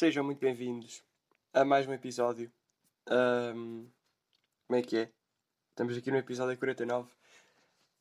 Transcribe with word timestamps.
Sejam 0.00 0.24
muito 0.24 0.38
bem-vindos 0.38 1.04
a 1.52 1.62
mais 1.62 1.86
um 1.86 1.92
episódio. 1.92 2.50
Ahm, 3.06 3.86
como 4.66 4.78
é 4.78 4.82
que 4.82 4.96
é? 4.96 5.12
Estamos 5.68 5.94
aqui 5.94 6.10
no 6.10 6.16
episódio 6.16 6.56
49. 6.56 7.12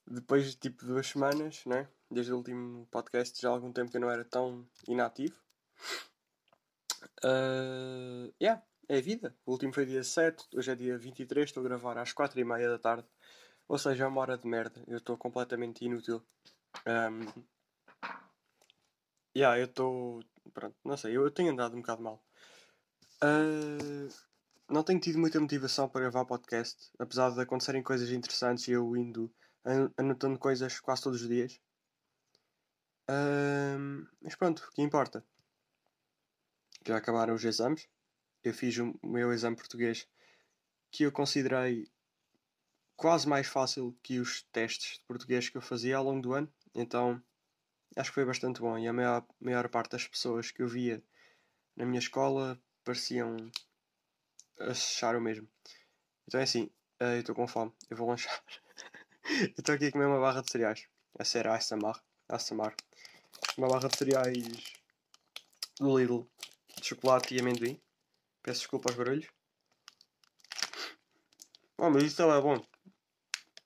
Depois 0.07 0.45
de 0.45 0.55
tipo 0.55 0.85
duas 0.85 1.07
semanas, 1.07 1.66
né? 1.66 1.89
Desde 2.09 2.31
o 2.31 2.38
último 2.38 2.88
podcast, 2.89 3.41
já 3.41 3.49
há 3.49 3.52
algum 3.52 3.73
tempo 3.73 3.91
que 3.91 3.98
eu 3.98 4.02
não 4.02 4.09
era 4.09 4.23
tão 4.23 4.66
inativo. 4.88 5.35
Uh, 7.21 8.34
yeah, 8.41 8.63
é 8.88 9.00
a 9.00 9.02
vida. 9.02 9.36
O 9.45 9.52
último 9.52 9.73
foi 9.73 9.86
dia 9.86 10.02
7, 10.02 10.47
hoje 10.55 10.71
é 10.71 10.75
dia 10.75 10.97
23, 10.97 11.50
estou 11.50 11.59
a 11.59 11.67
gravar 11.67 11.97
às 11.97 12.13
4h30 12.13 12.70
da 12.70 12.80
tarde. 12.80 13.08
Ou 13.67 13.77
seja, 13.77 14.05
é 14.05 14.08
uma 14.08 14.22
hora 14.22 14.38
de 14.38 14.47
merda. 14.47 14.81
Eu 14.88 15.00
estou 15.00 15.17
completamente 15.17 15.84
inútil. 15.84 16.23
Um, 16.88 17.44
yeah, 19.36 19.59
eu 19.59 19.66
estou. 19.66 20.23
Pronto, 20.53 20.76
não 20.84 20.98
sei, 20.98 21.16
eu, 21.16 21.23
eu 21.23 21.31
tenho 21.31 21.52
andado 21.52 21.76
um 21.76 21.81
bocado 21.81 22.02
mal. 22.02 22.23
Uh, 23.23 24.13
não 24.70 24.84
tenho 24.84 24.99
tido 24.99 25.20
muita 25.20 25.39
motivação 25.39 25.89
para 25.89 26.02
gravar 26.02 26.25
podcast, 26.25 26.91
apesar 26.98 27.31
de 27.31 27.41
acontecerem 27.41 27.84
coisas 27.84 28.09
interessantes 28.12 28.67
e 28.67 28.72
eu 28.72 28.95
indo 28.95 29.31
anotando 29.98 30.39
coisas 30.39 30.80
quase 30.80 31.03
todos 31.03 31.22
os 31.22 31.27
dias. 31.27 31.59
Uh, 33.09 34.08
mas 34.22 34.35
pronto, 34.35 34.59
o 34.59 34.72
que 34.72 34.81
importa? 34.81 35.25
Já 36.88 36.97
acabaram 36.97 37.34
os 37.34 37.44
exames. 37.44 37.88
Eu 38.44 38.53
fiz 38.53 38.77
o 38.77 38.97
meu 39.03 39.34
exame 39.34 39.55
português 39.55 40.08
que 40.91 41.03
eu 41.03 41.11
considerei 41.11 41.91
quase 42.95 43.27
mais 43.27 43.47
fácil 43.47 43.97
que 44.02 44.20
os 44.20 44.44
testes 44.52 45.00
de 45.00 45.05
português 45.05 45.50
que 45.50 45.58
eu 45.58 45.61
fazia 45.61 45.97
ao 45.97 46.03
longo 46.03 46.22
do 46.22 46.33
ano. 46.33 46.52
Então 46.73 47.22
acho 48.00 48.11
que 48.11 48.16
foi 48.16 48.25
bastante 48.25 48.61
bom. 48.61 48.78
E 48.78 48.88
a 48.88 48.94
maior, 48.94 49.25
maior 49.39 49.67
parte 49.69 49.92
das 49.92 50.08
pessoas 50.08 50.52
que 50.52 50.61
eu 50.61 50.67
via 50.67 51.03
na 51.75 51.86
minha 51.86 52.00
escola 52.00 52.59
pareciam 52.83 53.36
achar 54.59 55.16
o 55.16 55.22
mesmo. 55.22 55.47
Então 56.25 56.39
é 56.39 56.44
assim, 56.44 56.70
eh, 57.00 57.16
eu 57.16 57.20
estou 57.20 57.36
com 57.36 57.47
fome, 57.47 57.73
eu 57.89 57.97
vou 57.97 58.08
lanchar. 58.08 58.42
estou 59.58 59.75
aqui 59.75 59.88
a 59.88 59.92
comer 59.92 60.05
uma 60.05 60.20
barra 60.20 60.42
de 60.42 60.52
cereais. 60.52 60.88
A 61.17 61.25
ser 61.25 61.47
ASMR. 61.47 62.00
ASMR. 62.30 62.73
Uma 63.58 63.67
barra 63.67 63.89
de 63.89 63.97
cereais 63.97 64.73
do 65.80 65.97
Lidl 65.97 66.25
de 66.77 66.88
chocolate 66.88 67.36
e 67.36 67.39
amendoim. 67.39 67.81
Peço 68.42 68.61
desculpa 68.61 68.89
aos 68.89 68.97
barulhos. 68.97 69.27
Oh, 71.77 71.89
mas 71.89 72.03
isso 72.03 72.22
é 72.22 72.42
bom. 72.42 72.64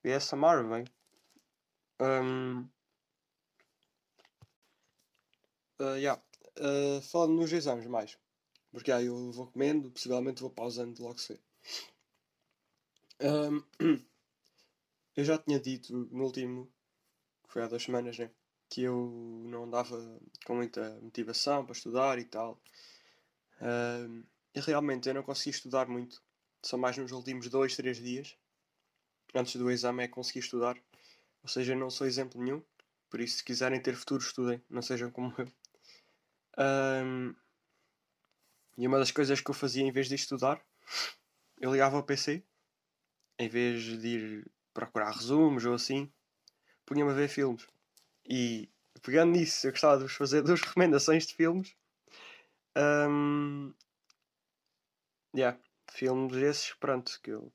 E 0.04 0.36
mar, 0.36 0.64
vem. 0.64 0.86
Um, 2.00 2.68
uh, 5.80 5.96
yeah. 5.96 6.22
uh, 6.60 7.02
falando 7.02 7.34
nos 7.34 7.52
exames 7.52 7.88
mais. 7.88 8.18
Porque 8.72 8.92
aí 8.92 9.06
eu 9.06 9.32
vou 9.32 9.48
comendo, 9.48 9.92
possivelmente 9.92 10.42
vou 10.42 10.50
pausando 10.50 11.02
logo 11.02 11.20
cedo. 11.20 11.42
Um, 13.22 13.64
eu 15.16 15.24
já 15.24 15.38
tinha 15.38 15.60
dito 15.60 15.94
no 16.12 16.26
último, 16.26 16.72
que 17.46 17.54
foi 17.54 17.64
há 17.64 17.68
duas 17.68 17.84
semanas, 17.84 18.18
né? 18.18 18.32
Que 18.70 18.82
eu 18.82 19.44
não 19.46 19.66
andava 19.66 20.20
com 20.46 20.56
muita 20.56 21.00
motivação 21.02 21.64
para 21.64 21.74
estudar 21.74 22.18
e 22.18 22.26
tal. 22.26 22.60
E 24.56 24.60
realmente 24.60 25.08
eu 25.08 25.14
não 25.14 25.22
consegui 25.22 25.52
estudar 25.52 25.88
muito. 25.88 26.22
Só 26.64 26.76
mais 26.78 26.98
nos 26.98 27.12
últimos 27.12 27.48
dois, 27.50 27.76
três 27.76 27.98
dias 27.98 28.36
antes 29.34 29.56
do 29.56 29.72
exame 29.72 30.04
é 30.04 30.08
conseguir 30.08 30.40
estudar. 30.40 30.78
Ou 31.42 31.50
seja, 31.50 31.76
não 31.76 31.90
sou 31.90 32.08
exemplo 32.08 32.42
nenhum. 32.42 32.62
Por 33.10 33.20
isso, 33.20 33.38
se 33.38 33.44
quiserem 33.44 33.82
ter 33.82 33.96
futuro, 33.96 34.24
estudem. 34.24 34.62
Não 34.70 34.82
sejam 34.82 35.12
como 35.12 35.34
eu. 35.38 35.52
Um, 36.58 37.36
e 38.78 38.88
uma 38.88 38.98
das 38.98 39.12
coisas 39.12 39.40
que 39.40 39.50
eu 39.50 39.54
fazia 39.56 39.84
em 39.84 39.92
vez 39.92 40.08
de 40.08 40.16
estudar, 40.16 40.62
eu 41.60 41.72
ligava 41.72 41.98
ao 41.98 42.04
PC. 42.04 42.44
Em 43.40 43.50
vez 43.50 43.84
de 43.84 44.08
ir 44.08 44.52
procurar 44.74 45.12
resumos 45.12 45.66
ou 45.66 45.74
assim, 45.74 46.12
punha-me 46.86 47.12
a 47.12 47.16
ver 47.16 47.28
filmes. 47.28 47.68
E 48.26 48.70
pegando 49.02 49.32
nisso, 49.32 49.68
eu 49.68 49.72
gostava 49.72 49.98
de 49.98 50.04
vos 50.04 50.14
fazer 50.14 50.42
duas 50.44 50.62
recomendações 50.62 51.26
de 51.26 51.36
filmes. 51.36 51.76
Um, 52.76 53.74
yeah, 55.36 55.58
filmes 55.92 56.36
esses, 56.36 56.74
pronto, 56.74 57.20
que 57.22 57.32
eu 57.32 57.52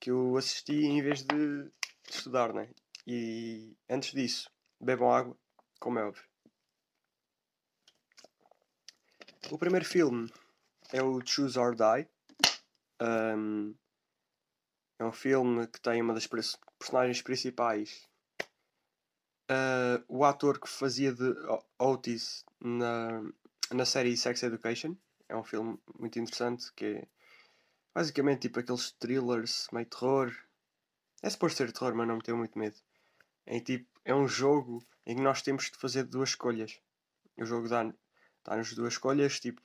que 0.00 0.10
eu 0.10 0.36
assisti 0.36 0.84
em 0.84 1.00
vez 1.00 1.22
de 1.22 1.70
estudar, 2.10 2.52
né? 2.52 2.68
E 3.06 3.74
antes 3.88 4.12
disso, 4.12 4.50
bebam 4.78 5.10
água, 5.10 5.34
como 5.80 5.98
é 5.98 6.04
óbvio. 6.04 6.33
O 9.50 9.58
primeiro 9.58 9.84
filme 9.84 10.32
é 10.92 11.02
o 11.02 11.20
Choose 11.24 11.58
or 11.58 11.74
Die. 11.74 12.08
Um, 13.00 13.74
é 14.98 15.04
um 15.04 15.12
filme 15.12 15.66
que 15.66 15.80
tem 15.80 16.00
uma 16.00 16.14
das 16.14 16.26
personagens 16.26 17.20
principais. 17.20 18.08
Uh, 19.50 20.02
o 20.08 20.24
ator 20.24 20.58
que 20.58 20.68
fazia 20.68 21.12
de 21.12 21.34
Otis 21.78 22.44
na, 22.60 23.22
na 23.70 23.84
série 23.84 24.16
Sex 24.16 24.42
Education. 24.42 24.96
É 25.28 25.36
um 25.36 25.44
filme 25.44 25.78
muito 25.98 26.18
interessante 26.18 26.72
que 26.74 26.84
é 26.84 27.08
Basicamente, 27.94 28.42
tipo 28.42 28.58
aqueles 28.58 28.90
thrillers 28.90 29.68
meio 29.72 29.86
terror. 29.86 30.36
É 31.22 31.30
suposto 31.30 31.58
ser 31.58 31.72
terror, 31.72 31.94
mas 31.94 32.08
não 32.08 32.16
me 32.16 32.22
tenho 32.22 32.36
muito 32.36 32.58
medo. 32.58 32.76
É, 33.46 33.60
tipo, 33.60 33.88
é 34.04 34.12
um 34.12 34.26
jogo 34.26 34.84
em 35.06 35.14
que 35.14 35.22
nós 35.22 35.42
temos 35.42 35.70
de 35.70 35.78
fazer 35.78 36.02
duas 36.02 36.30
escolhas. 36.30 36.80
O 37.38 37.44
jogo 37.44 37.68
dá-nos 38.44 38.70
dá 38.70 38.76
duas 38.76 38.94
escolhas, 38.94 39.40
tipo 39.40 39.62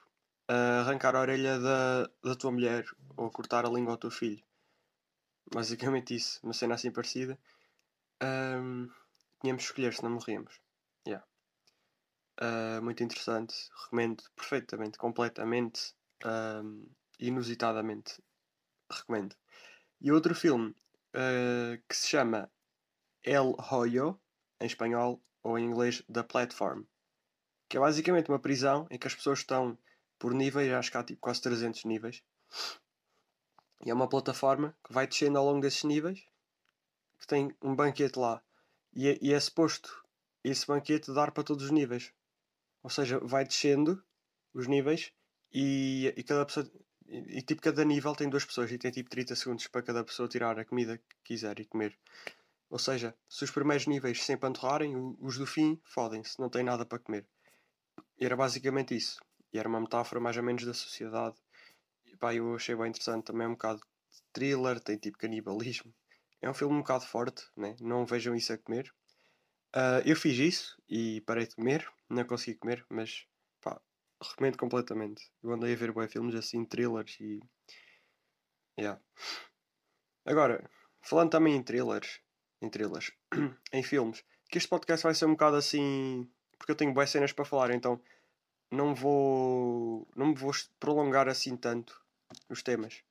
arrancar 0.48 1.16
a 1.16 1.22
orelha 1.22 1.60
da, 1.60 2.10
da 2.24 2.36
tua 2.36 2.52
mulher 2.52 2.84
ou 3.16 3.30
cortar 3.30 3.66
a 3.66 3.70
língua 3.70 3.94
ao 3.94 3.98
teu 3.98 4.10
filho. 4.10 4.44
Basicamente 5.54 6.16
isso, 6.16 6.40
uma 6.44 6.54
cena 6.54 6.76
assim 6.76 6.92
parecida. 6.92 7.40
Um, 8.22 8.90
tínhamos 9.42 9.64
de 9.64 9.70
escolher 9.70 9.94
se 9.94 10.04
não 10.04 10.12
morríamos. 10.12 10.60
Yeah. 11.08 11.26
Uh, 12.42 12.82
muito 12.82 13.04
interessante, 13.04 13.56
recomendo 13.84 14.24
perfeitamente, 14.36 14.98
completamente. 14.98 15.94
Um, 16.26 16.90
inusitadamente. 17.20 18.22
Recomendo. 18.92 19.36
E 20.02 20.12
outro 20.12 20.34
filme 20.34 20.70
uh, 21.14 21.82
que 21.88 21.96
se 21.96 22.08
chama 22.08 22.52
El 23.24 23.56
Hoyo, 23.70 24.20
em 24.60 24.66
espanhol, 24.66 25.22
ou 25.44 25.58
em 25.58 25.66
inglês 25.66 26.04
The 26.12 26.24
Platform, 26.24 26.84
que 27.70 27.78
é 27.78 27.80
basicamente 27.80 28.30
uma 28.30 28.40
prisão 28.40 28.88
em 28.90 28.98
que 28.98 29.08
as 29.08 29.16
pessoas 29.16 29.40
estão 29.40 29.78
por 30.18 30.34
níveis, 30.34 30.74
acho 30.74 30.92
que 30.92 30.98
há 30.98 31.04
tipo 31.04 31.22
quase 31.22 31.42
300 31.42 31.86
níveis, 31.86 32.24
e 33.86 33.90
é 33.90 33.94
uma 33.94 34.10
plataforma 34.10 34.76
que 34.86 34.92
vai 34.92 35.08
descendo 35.08 35.38
ao 35.38 35.46
longo 35.46 35.62
desses 35.62 35.84
níveis, 35.84 36.26
que 37.20 37.28
tem 37.28 37.56
um 37.62 37.76
banquete 37.76 38.20
lá, 38.20 38.42
e 38.94 39.08
é, 39.08 39.18
e 39.22 39.34
é 39.34 39.40
suposto 39.40 40.04
esse 40.44 40.66
banquete 40.66 41.14
dar 41.14 41.32
para 41.32 41.44
todos 41.44 41.66
os 41.66 41.72
níveis. 41.72 42.12
Ou 42.82 42.90
seja, 42.90 43.20
vai 43.20 43.46
descendo 43.46 44.04
os 44.54 44.68
níveis 44.68 45.14
e, 45.52 46.14
e 46.18 46.24
cada 46.24 46.46
pessoa 46.46 46.70
e, 47.10 47.42
tipo, 47.42 47.62
cada 47.62 47.84
nível 47.84 48.16
tem 48.16 48.30
duas 48.30 48.46
pessoas 48.46 48.72
e 48.72 48.78
tem 48.78 48.92
tipo 48.92 49.10
30 49.10 49.36
segundos 49.36 49.68
para 49.68 49.82
cada 49.82 50.04
pessoa 50.04 50.30
tirar 50.30 50.60
a 50.60 50.66
comida 50.66 50.98
que 50.98 51.16
quiser 51.24 51.60
e 51.60 51.66
comer. 51.66 51.98
Ou 52.70 52.78
seja, 52.78 53.16
se 53.28 53.44
os 53.44 53.50
primeiros 53.50 53.88
níveis 53.88 54.24
se 54.24 54.32
empanturrarem, 54.32 54.96
os 55.20 55.38
do 55.38 55.48
fim 55.48 55.82
fodem-se, 55.84 56.40
não 56.40 56.50
têm 56.50 56.64
nada 56.64 56.86
para 56.86 57.00
comer. 57.00 57.26
E 58.20 58.26
era 58.26 58.36
basicamente 58.36 58.96
isso. 58.96 59.20
E 59.54 59.58
era 59.58 59.68
uma 59.68 59.80
metáfora 59.80 60.20
mais 60.20 60.38
ou 60.38 60.44
menos 60.44 60.66
da 60.66 60.74
sociedade. 60.74 61.38
E 62.06 62.18
pá, 62.18 62.34
eu 62.34 62.56
achei 62.56 62.76
bem 62.76 62.90
interessante. 62.90 63.26
Também 63.26 63.46
é 63.46 63.48
um 63.48 63.54
bocado 63.54 63.80
de 63.80 64.22
thriller, 64.34 64.80
tem 64.80 64.98
tipo 64.98 65.18
canibalismo. 65.18 65.94
É 66.42 66.50
um 66.50 66.54
filme 66.54 66.76
um 66.76 66.80
bocado 66.80 67.06
forte, 67.06 67.44
né? 67.56 67.76
não 67.80 68.06
vejam 68.06 68.36
isso 68.36 68.54
a 68.54 68.58
comer. 68.58 68.94
Uh, 69.76 70.02
eu 70.06 70.16
fiz 70.16 70.38
isso 70.38 70.82
e 70.88 71.22
parei 71.22 71.46
de 71.46 71.56
comer, 71.56 71.88
não 72.10 72.26
consegui 72.26 72.58
comer, 72.58 72.86
mas 72.90 73.28
recomendo 74.22 74.58
completamente. 74.58 75.32
Eu 75.42 75.52
andei 75.52 75.74
a 75.74 75.76
ver 75.76 75.94
bem 75.94 76.08
filmes 76.08 76.36
assim, 76.36 76.66
thrillers 76.66 77.18
e. 77.20 77.40
Yeah. 78.80 79.02
Agora, 80.26 80.70
falando 81.02 81.32
também 81.32 81.56
em 81.56 81.64
thrillers, 81.64 82.22
em 82.62 82.70
thrillers, 82.70 83.12
em 83.74 83.84
filmes, 83.84 84.24
que 84.50 84.58
este 84.58 84.70
podcast 84.70 85.04
vai 85.04 85.16
ser 85.16 85.26
um 85.26 85.32
bocado 85.32 85.58
assim. 85.58 86.30
Porque 86.60 86.72
eu 86.72 86.76
tenho 86.76 86.94
boas 86.94 87.10
cenas 87.10 87.32
para 87.32 87.46
falar, 87.46 87.72
então 87.72 88.00
não 88.70 88.94
vou. 88.94 90.08
não 90.16 90.28
me 90.28 90.36
vou 90.36 90.52
prolongar 90.80 91.28
assim 91.28 91.58
tanto 91.58 92.00
os 92.50 92.62
temas. 92.62 93.02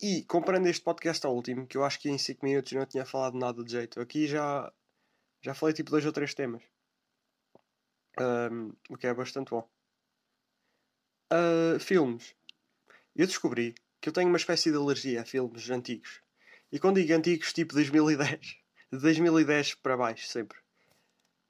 E 0.00 0.22
comparando 0.24 0.68
este 0.68 0.82
podcast 0.84 1.26
ao 1.26 1.34
último, 1.34 1.66
que 1.66 1.76
eu 1.76 1.84
acho 1.84 1.98
que 1.98 2.10
em 2.10 2.18
5 2.18 2.44
minutos 2.44 2.72
não 2.72 2.84
tinha 2.86 3.06
falado 3.06 3.36
nada 3.36 3.64
de 3.64 3.72
jeito, 3.72 4.00
aqui 4.00 4.26
já. 4.28 4.72
já 5.40 5.54
falei 5.54 5.74
tipo 5.74 5.90
dois 5.90 6.04
ou 6.04 6.12
três 6.12 6.34
temas. 6.34 6.62
Um, 8.20 8.72
o 8.90 8.96
que 8.96 9.06
é 9.06 9.14
bastante 9.14 9.50
bom. 9.50 9.68
Uh, 11.32 11.80
filmes. 11.80 12.34
Eu 13.14 13.26
descobri 13.26 13.74
que 14.00 14.08
eu 14.08 14.12
tenho 14.12 14.28
uma 14.28 14.36
espécie 14.36 14.70
de 14.70 14.76
alergia 14.76 15.22
a 15.22 15.24
filmes 15.24 15.68
antigos. 15.70 16.20
E 16.70 16.78
quando 16.78 17.00
digo 17.00 17.14
antigos, 17.14 17.52
tipo 17.52 17.74
2010. 17.74 18.58
De 18.92 18.98
2010 18.98 19.74
para 19.76 19.96
baixo, 19.96 20.28
sempre. 20.28 20.58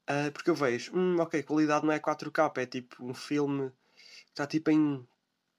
Uh, 0.09 0.31
porque 0.33 0.51
eu 0.51 0.55
vejo, 0.55 0.97
hum, 0.97 1.17
ok, 1.19 1.43
qualidade 1.43 1.85
não 1.85 1.93
é 1.93 1.99
4K, 1.99 2.59
é 2.59 2.67
tipo 2.67 3.05
um 3.05 3.13
filme 3.13 3.71
que 3.71 4.31
está 4.31 4.47
tipo 4.47 4.71
em 4.71 5.07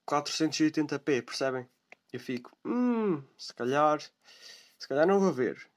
480p, 0.10 1.22
percebem? 1.26 1.68
Eu 2.14 2.20
fico, 2.20 2.58
hum, 2.66 3.22
se 3.38 3.54
calhar, 3.54 4.00
se 4.00 4.88
calhar 4.88 5.06
não 5.06 5.20
vou 5.20 5.34
ver. 5.34 5.70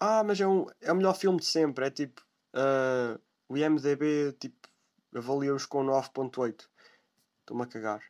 Ah, 0.00 0.24
mas 0.24 0.40
é, 0.40 0.46
um, 0.46 0.66
é 0.80 0.92
o 0.92 0.96
melhor 0.96 1.14
filme 1.14 1.38
de 1.38 1.46
sempre. 1.46 1.86
É 1.86 1.90
tipo, 1.90 2.22
uh, 2.54 3.20
o 3.48 3.56
IMDB 3.56 4.32
tipo, 4.38 4.68
avalia-os 5.14 5.66
com 5.66 5.84
9.8. 5.84 6.68
Estou-me 7.40 7.62
a 7.62 7.66
cagar. 7.66 8.02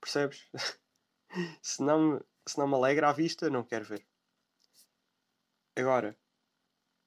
Percebes? 0.00 0.48
se, 1.62 1.82
não, 1.82 2.20
se 2.46 2.58
não 2.58 2.68
me 2.68 2.74
alegra 2.74 3.08
à 3.08 3.12
vista, 3.12 3.48
não 3.48 3.64
quero 3.64 3.84
ver. 3.84 4.06
Agora, 5.76 6.16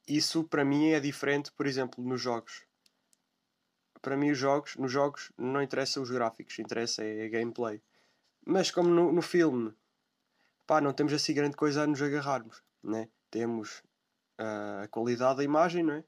isso 0.08 0.44
para 0.44 0.66
mim 0.66 0.90
é 0.90 1.00
diferente, 1.00 1.52
por 1.52 1.66
exemplo, 1.66 2.04
nos 2.04 2.22
jogos. 2.22 2.66
Para 4.02 4.18
mim, 4.18 4.32
os 4.32 4.38
jogos, 4.38 4.76
nos 4.76 4.92
jogos 4.92 5.32
não 5.38 5.62
interessa 5.62 6.02
os 6.02 6.12
gráficos, 6.12 6.60
interessa 6.60 7.04
é 7.04 7.26
a 7.26 7.30
gameplay. 7.30 7.82
Mas 8.46 8.70
como 8.70 8.90
no, 8.90 9.12
no 9.14 9.22
filme, 9.22 9.74
pá, 10.68 10.82
não 10.82 10.94
temos 10.94 11.14
assim 11.14 11.34
grande 11.34 11.56
coisa 11.56 11.84
a 11.84 11.88
nos 11.88 12.02
agarrarmos, 12.02 12.62
né? 12.84 13.08
Temos 13.32 13.80
uh, 14.40 14.84
a 14.84 14.88
qualidade 14.90 15.38
da 15.38 15.44
imagem, 15.44 15.84
não 15.84 15.94
é? 15.94 16.04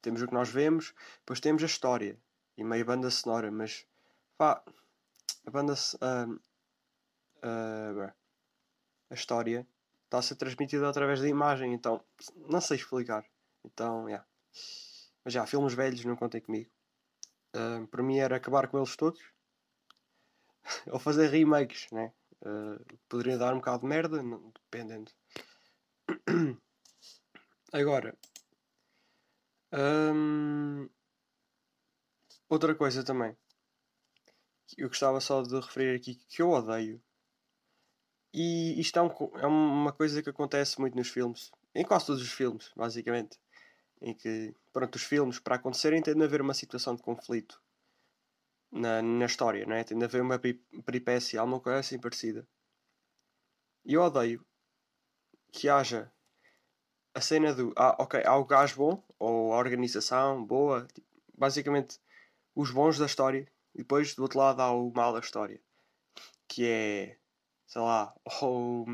Temos 0.00 0.22
o 0.22 0.28
que 0.28 0.34
nós 0.34 0.48
vemos, 0.48 0.94
depois 1.18 1.40
temos 1.40 1.62
a 1.62 1.66
história 1.66 2.16
e 2.56 2.62
meio 2.62 2.84
banda 2.84 3.10
sonora, 3.10 3.50
mas 3.50 3.84
pá, 4.38 4.62
a 5.44 5.50
banda 5.50 5.72
uh, 5.72 6.34
uh, 7.42 8.12
a 9.10 9.14
história 9.14 9.66
está 10.14 10.18
a 10.18 10.22
ser 10.22 10.36
transmitida 10.36 10.88
através 10.88 11.20
da 11.20 11.28
imagem, 11.28 11.72
então 11.72 12.04
não 12.48 12.60
sei 12.60 12.76
explicar. 12.76 13.24
Então, 13.64 14.08
yeah. 14.08 14.24
Mas 15.24 15.34
já, 15.34 15.46
filmes 15.46 15.74
velhos 15.74 16.04
não 16.04 16.16
contem 16.16 16.40
comigo. 16.40 16.70
Uh, 17.56 17.86
para 17.88 18.02
mim 18.02 18.18
era 18.18 18.36
acabar 18.36 18.68
com 18.68 18.78
eles 18.78 18.96
todos 18.96 19.20
ou 20.90 20.98
fazer 20.98 21.28
remakes, 21.28 21.90
né? 21.90 22.12
Uh, 22.42 22.98
poderia 23.08 23.38
dar 23.38 23.54
um 23.54 23.58
bocado 23.58 23.82
de 23.82 23.86
merda, 23.86 24.20
dependendo. 24.70 25.10
Agora, 27.72 28.16
hum, 29.72 30.88
outra 32.48 32.74
coisa 32.74 33.02
também 33.02 33.36
eu 34.76 34.88
gostava 34.88 35.20
só 35.20 35.42
de 35.42 35.54
referir 35.54 35.96
aqui 35.96 36.14
que 36.14 36.42
eu 36.42 36.50
odeio. 36.50 37.02
E 38.36 38.80
isto 38.80 38.98
é, 38.98 39.02
um, 39.02 39.38
é 39.38 39.46
uma 39.46 39.92
coisa 39.92 40.20
que 40.20 40.28
acontece 40.28 40.80
muito 40.80 40.96
nos 40.96 41.08
filmes, 41.08 41.52
em 41.72 41.84
quase 41.84 42.06
todos 42.06 42.20
os 42.20 42.32
filmes, 42.32 42.72
basicamente. 42.74 43.38
Em 44.02 44.12
que, 44.12 44.52
pronto, 44.72 44.96
os 44.96 45.04
filmes, 45.04 45.38
para 45.38 45.54
acontecerem, 45.54 46.02
tem 46.02 46.16
de 46.16 46.24
haver 46.24 46.40
uma 46.40 46.52
situação 46.52 46.96
de 46.96 47.02
conflito 47.02 47.62
na, 48.72 49.00
na 49.00 49.26
história, 49.26 49.64
não 49.64 49.76
é? 49.76 49.84
Tem 49.84 49.96
de 49.96 50.04
haver 50.04 50.20
uma 50.20 50.36
peripécia, 50.84 51.40
alguma 51.40 51.60
coisa 51.60 51.78
assim 51.78 51.96
parecida. 51.96 52.44
E 53.84 53.94
eu 53.94 54.02
odeio 54.02 54.44
que 55.52 55.68
haja 55.68 56.12
a 57.14 57.20
cena 57.20 57.54
do 57.54 57.72
ah, 57.76 57.94
ok, 58.00 58.20
há 58.26 58.36
o 58.36 58.44
gajo 58.44 58.74
bom, 58.76 59.04
ou 59.16 59.52
a 59.52 59.58
organização 59.58 60.44
boa, 60.44 60.88
tipo, 60.92 61.06
basicamente 61.38 62.00
os 62.52 62.72
bons 62.72 62.98
da 62.98 63.06
história, 63.06 63.46
e 63.72 63.78
depois 63.78 64.12
do 64.16 64.22
outro 64.22 64.40
lado 64.40 64.60
há 64.60 64.72
o 64.72 64.92
mal 64.92 65.12
da 65.12 65.20
história, 65.20 65.60
que 66.48 66.66
é 66.66 67.16
sei 67.74 67.82
lá, 67.82 68.14
ou 68.40 68.86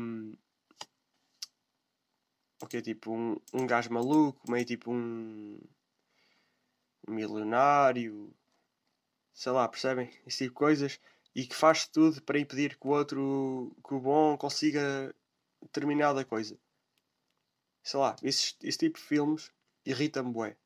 o 2.63 2.67
que 2.67 2.77
é 2.77 2.81
tipo 2.81 3.11
um, 3.13 3.37
um 3.53 3.67
gajo 3.67 3.93
maluco, 3.93 4.49
meio 4.49 4.65
tipo 4.65 4.91
um, 4.91 5.59
um 7.07 7.13
milionário, 7.13 8.33
sei 9.33 9.51
lá, 9.51 9.67
percebem? 9.67 10.09
Esse 10.25 10.45
tipo 10.45 10.49
de 10.49 10.55
coisas 10.55 10.99
e 11.35 11.45
que 11.45 11.55
faz 11.55 11.85
tudo 11.85 12.23
para 12.23 12.39
impedir 12.39 12.75
que 12.79 12.87
o 12.87 12.89
outro, 12.89 13.75
que 13.87 13.93
o 13.93 13.99
bom 13.99 14.35
consiga 14.35 15.13
determinada 15.61 16.25
coisa 16.25 16.59
sei 17.83 17.99
lá, 17.99 18.15
esse, 18.23 18.55
esse 18.63 18.79
tipo 18.79 18.97
de 18.97 19.05
filmes 19.05 19.51
irrita-me 19.85 20.31
bué. 20.31 20.57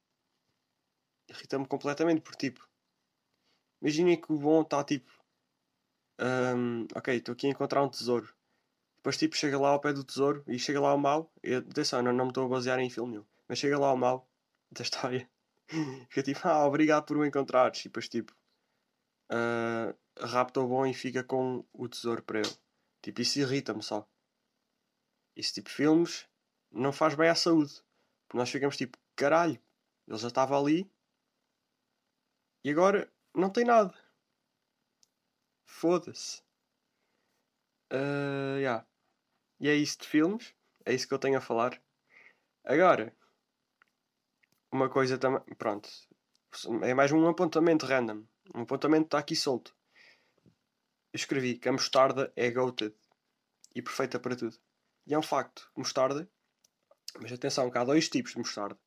Irrita-me 1.27 1.67
completamente, 1.67 2.21
porque 2.21 2.49
tipo, 2.49 2.65
imaginem 3.81 4.19
que 4.19 4.31
o 4.31 4.39
bom 4.39 4.61
está 4.61 4.83
tipo, 4.85 5.11
um, 6.19 6.87
ok, 6.95 7.15
estou 7.15 7.33
aqui 7.33 7.47
a 7.47 7.49
encontrar 7.49 7.83
um 7.83 7.89
tesouro. 7.89 8.33
Depois 8.97 9.17
tipo, 9.17 9.35
chega 9.35 9.59
lá 9.59 9.69
ao 9.69 9.79
pé 9.79 9.93
do 9.93 10.03
tesouro 10.03 10.43
e 10.47 10.57
chega 10.57 10.79
lá 10.79 10.93
o 10.93 10.97
mau. 10.97 11.31
E, 11.43 11.55
atenção, 11.55 12.01
não, 12.01 12.13
não 12.13 12.25
me 12.25 12.31
estou 12.31 12.45
a 12.45 12.49
basear 12.49 12.79
em 12.79 12.89
filme 12.89 13.11
nenhum. 13.11 13.25
Mas 13.47 13.59
chega 13.59 13.77
lá 13.77 13.91
o 13.93 13.97
mau 13.97 14.27
da 14.71 14.81
história. 14.81 15.29
Fica 16.09 16.23
tipo, 16.23 16.39
ah, 16.47 16.65
obrigado 16.65 17.05
por 17.05 17.17
o 17.17 17.25
encontrares. 17.25 17.81
E 17.81 17.83
depois 17.83 18.09
tipo, 18.09 18.33
uh, 19.31 19.95
rapta 20.19 20.59
o 20.59 20.67
bom 20.67 20.85
e 20.85 20.93
fica 20.93 21.23
com 21.23 21.63
o 21.73 21.87
tesouro 21.87 22.23
para 22.23 22.39
ele. 22.39 22.55
Tipo, 23.01 23.21
isso 23.21 23.39
irrita-me 23.39 23.83
só. 23.83 24.07
Esse 25.35 25.53
tipo 25.53 25.69
de 25.69 25.75
filmes 25.75 26.27
não 26.71 26.91
faz 26.91 27.15
bem 27.15 27.29
à 27.29 27.35
saúde. 27.35 27.83
Nós 28.33 28.49
ficamos 28.49 28.77
tipo, 28.77 28.97
caralho, 29.15 29.59
ele 30.07 30.17
já 30.17 30.27
estava 30.27 30.59
ali 30.59 30.89
e 32.63 32.71
agora 32.71 33.11
não 33.33 33.49
tem 33.49 33.65
nada. 33.65 33.93
Foda-se. 35.65 36.41
Uh, 37.91 38.57
yeah. 38.57 38.85
E 39.59 39.69
é 39.69 39.75
isso 39.75 39.99
de 39.99 40.07
filmes. 40.07 40.53
É 40.85 40.93
isso 40.93 41.07
que 41.07 41.13
eu 41.13 41.19
tenho 41.19 41.37
a 41.37 41.41
falar. 41.41 41.81
Agora, 42.63 43.15
uma 44.71 44.89
coisa 44.89 45.17
também. 45.17 45.41
Pronto. 45.57 45.89
É 46.83 46.93
mais 46.93 47.11
um 47.11 47.27
apontamento 47.27 47.85
random. 47.85 48.23
Um 48.53 48.61
apontamento 48.61 49.05
está 49.05 49.19
aqui 49.19 49.35
solto. 49.35 49.75
Eu 51.11 51.17
escrevi 51.17 51.57
que 51.57 51.69
a 51.69 51.71
mostarda 51.71 52.31
é 52.35 52.49
goated 52.51 52.95
e 53.73 53.81
perfeita 53.81 54.19
para 54.19 54.35
tudo. 54.35 54.57
E 55.07 55.13
é 55.13 55.17
um 55.17 55.23
facto. 55.23 55.69
Mostarda 55.75 56.29
mas 57.19 57.31
atenção, 57.31 57.69
que 57.71 57.77
há 57.77 57.83
dois 57.83 58.09
tipos 58.09 58.33
de 58.33 58.39
mostarda. 58.39 58.77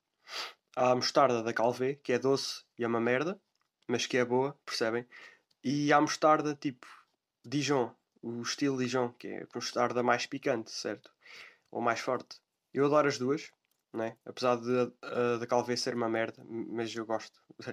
Há 0.77 0.91
a 0.91 0.95
mostarda 0.95 1.43
da 1.43 1.53
Calvé, 1.53 1.95
que 1.95 2.13
é 2.13 2.19
doce 2.19 2.63
e 2.79 2.85
é 2.85 2.87
uma 2.87 3.01
merda, 3.01 3.41
mas 3.87 4.07
que 4.07 4.17
é 4.17 4.25
boa, 4.25 4.59
percebem? 4.65 5.07
E 5.63 5.93
há 5.93 6.01
mostarda 6.01 6.55
tipo 6.55 6.87
Dijon, 7.45 7.95
o 8.23 8.43
estilo 8.43 8.79
Dijon, 8.79 9.13
que 9.13 9.29
é 9.29 9.43
a 9.43 9.47
mostarda 9.55 10.03
mais 10.03 10.27
picante, 10.27 10.71
certo? 10.71 11.11
Ou 11.71 11.81
mais 11.81 12.01
forte. 12.01 12.41
Eu 12.73 12.87
adoro 12.87 13.09
as 13.09 13.19
duas, 13.19 13.53
né? 13.93 14.17
apesar 14.25 14.57
de 14.57 14.87
da 15.39 15.47
Calvé 15.47 15.77
ser 15.77 15.95
uma 15.95 16.09
merda, 16.09 16.45
mas 16.49 16.95
eu 16.95 17.07
gosto. 17.07 17.43
uh, 17.61 17.67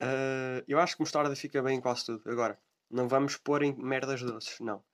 eu 0.68 0.78
acho 0.78 0.96
que 0.96 1.02
mostarda 1.02 1.34
fica 1.34 1.62
bem 1.62 1.78
em 1.78 1.80
quase 1.80 2.06
tudo. 2.06 2.30
Agora, 2.30 2.60
não 2.90 3.08
vamos 3.08 3.36
pôr 3.36 3.62
em 3.62 3.74
merdas 3.74 4.22
doces, 4.22 4.60
não. 4.60 4.84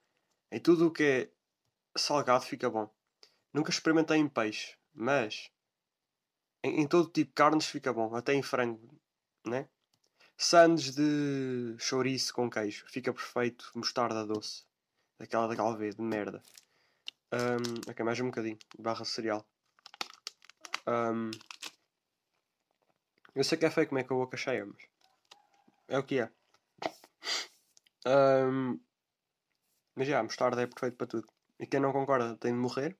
Em 0.51 0.61
tudo 0.61 0.87
o 0.87 0.91
que 0.91 1.03
é 1.03 1.31
salgado 1.99 2.45
fica 2.45 2.71
bom. 2.71 2.91
Nunca 3.53 3.71
experimentei 3.71 4.19
em 4.19 4.29
peixe, 4.29 4.77
mas 4.95 5.51
em, 6.63 6.81
em 6.81 6.87
todo 6.87 7.11
tipo 7.11 7.29
de 7.31 7.35
carnes 7.35 7.67
fica 7.67 7.93
bom, 7.93 8.15
até 8.15 8.35
em 8.35 8.43
frango, 8.43 9.01
né? 9.47 9.69
Sandes 10.43 10.95
de 10.95 11.77
chouriço 11.79 12.33
com 12.33 12.49
queijo, 12.49 12.87
fica 12.89 13.13
perfeito. 13.13 13.71
Mostarda 13.75 14.25
doce, 14.25 14.65
daquela 15.19 15.47
da 15.47 15.55
Galvez, 15.55 15.97
de 15.97 16.01
merda. 16.01 16.43
Um, 17.31 17.91
ok, 17.91 18.03
mais 18.03 18.19
um 18.21 18.31
bocadinho, 18.31 18.59
barra 18.79 19.05
cereal. 19.05 19.47
Um, 20.89 21.31
eu 23.35 23.45
sei 23.45 23.59
que 23.59 23.67
é 23.67 23.71
feio 23.71 23.87
como 23.87 23.99
é 23.99 24.03
que 24.03 24.15
a 24.15 24.17
boca 24.17 24.39
cheia, 24.39 24.65
mas 24.65 24.83
é 25.89 25.99
o 25.99 26.05
que 26.05 26.21
é. 26.21 26.33
Um, 28.07 28.81
mas 29.95 30.09
já, 30.09 30.23
mostarda 30.23 30.63
é 30.63 30.67
perfeito 30.67 30.97
para 30.97 31.07
tudo. 31.07 31.29
E 31.59 31.67
quem 31.67 31.81
não 31.81 31.93
concorda 31.93 32.35
tem 32.39 32.55
de 32.55 32.59
morrer 32.59 32.97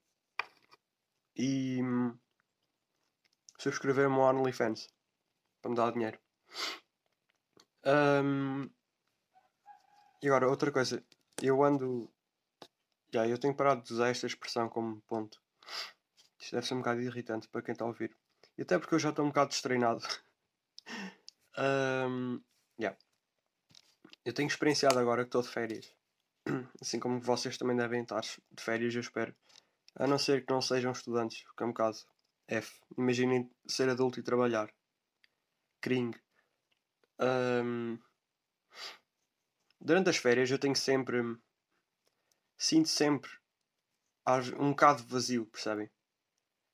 e 1.35 1.83
hum, 1.83 2.19
subscrever-me 3.59 4.17
ao 4.17 4.37
OnlyFans 4.37 4.89
para 5.63 5.71
me 5.71 5.77
dar 5.79 5.91
dinheiro. 5.91 6.21
Um, 7.85 8.69
e 10.23 10.29
agora, 10.29 10.49
outra 10.49 10.71
coisa, 10.71 11.03
eu 11.43 11.63
ando. 11.65 12.11
Já, 13.13 13.27
eu 13.27 13.39
tenho 13.39 13.55
parado 13.55 13.83
de 13.83 13.93
usar 13.93 14.09
esta 14.09 14.27
expressão 14.27 14.69
como 14.69 15.01
ponto. 15.03 15.41
Isto 16.39 16.53
deve 16.57 16.67
ser 16.67 16.75
um 16.75 16.79
bocado 16.79 17.01
irritante 17.01 17.49
para 17.49 17.63
quem 17.63 17.73
está 17.73 17.85
a 17.85 17.89
ouvir. 17.89 18.17
E 18.57 18.63
até 18.63 18.79
porque 18.79 18.95
eu 18.95 18.99
já 18.99 19.11
estou 19.11 19.25
um 19.25 19.29
bocado 19.29 19.51
destreinado. 19.51 20.03
um, 21.59 22.41
yeah. 22.79 22.97
Eu 24.25 24.33
tenho 24.33 24.47
experienciado 24.47 24.99
agora 24.99 25.23
que 25.23 25.29
estou 25.29 25.43
de 25.43 25.49
férias. 25.49 25.93
Assim 26.81 27.01
como 27.01 27.21
vocês 27.21 27.57
também 27.57 27.77
devem 27.77 28.03
estar 28.03 28.21
de 28.21 28.63
férias, 28.63 28.95
eu 28.95 29.01
espero. 29.01 29.35
A 29.97 30.07
não 30.07 30.19
ser 30.19 30.45
que 30.45 30.53
não 30.53 30.61
sejam 30.61 30.93
estudantes, 30.93 31.43
porque 31.45 31.63
é 31.63 31.67
um 31.67 31.71
bocado 31.71 31.99
F. 32.47 32.81
Imaginem 32.97 33.51
ser 33.67 33.89
adulto 33.89 34.21
e 34.21 34.23
trabalhar. 34.23 34.71
Cring. 35.81 36.13
Um, 37.21 37.99
durante 39.81 40.09
as 40.11 40.17
férias 40.17 40.51
eu 40.51 40.59
tenho 40.59 40.77
sempre. 40.77 41.19
Sinto 42.57 42.89
sempre 42.89 43.31
um 44.59 44.71
bocado 44.71 45.03
vazio, 45.05 45.47
percebem? 45.47 45.91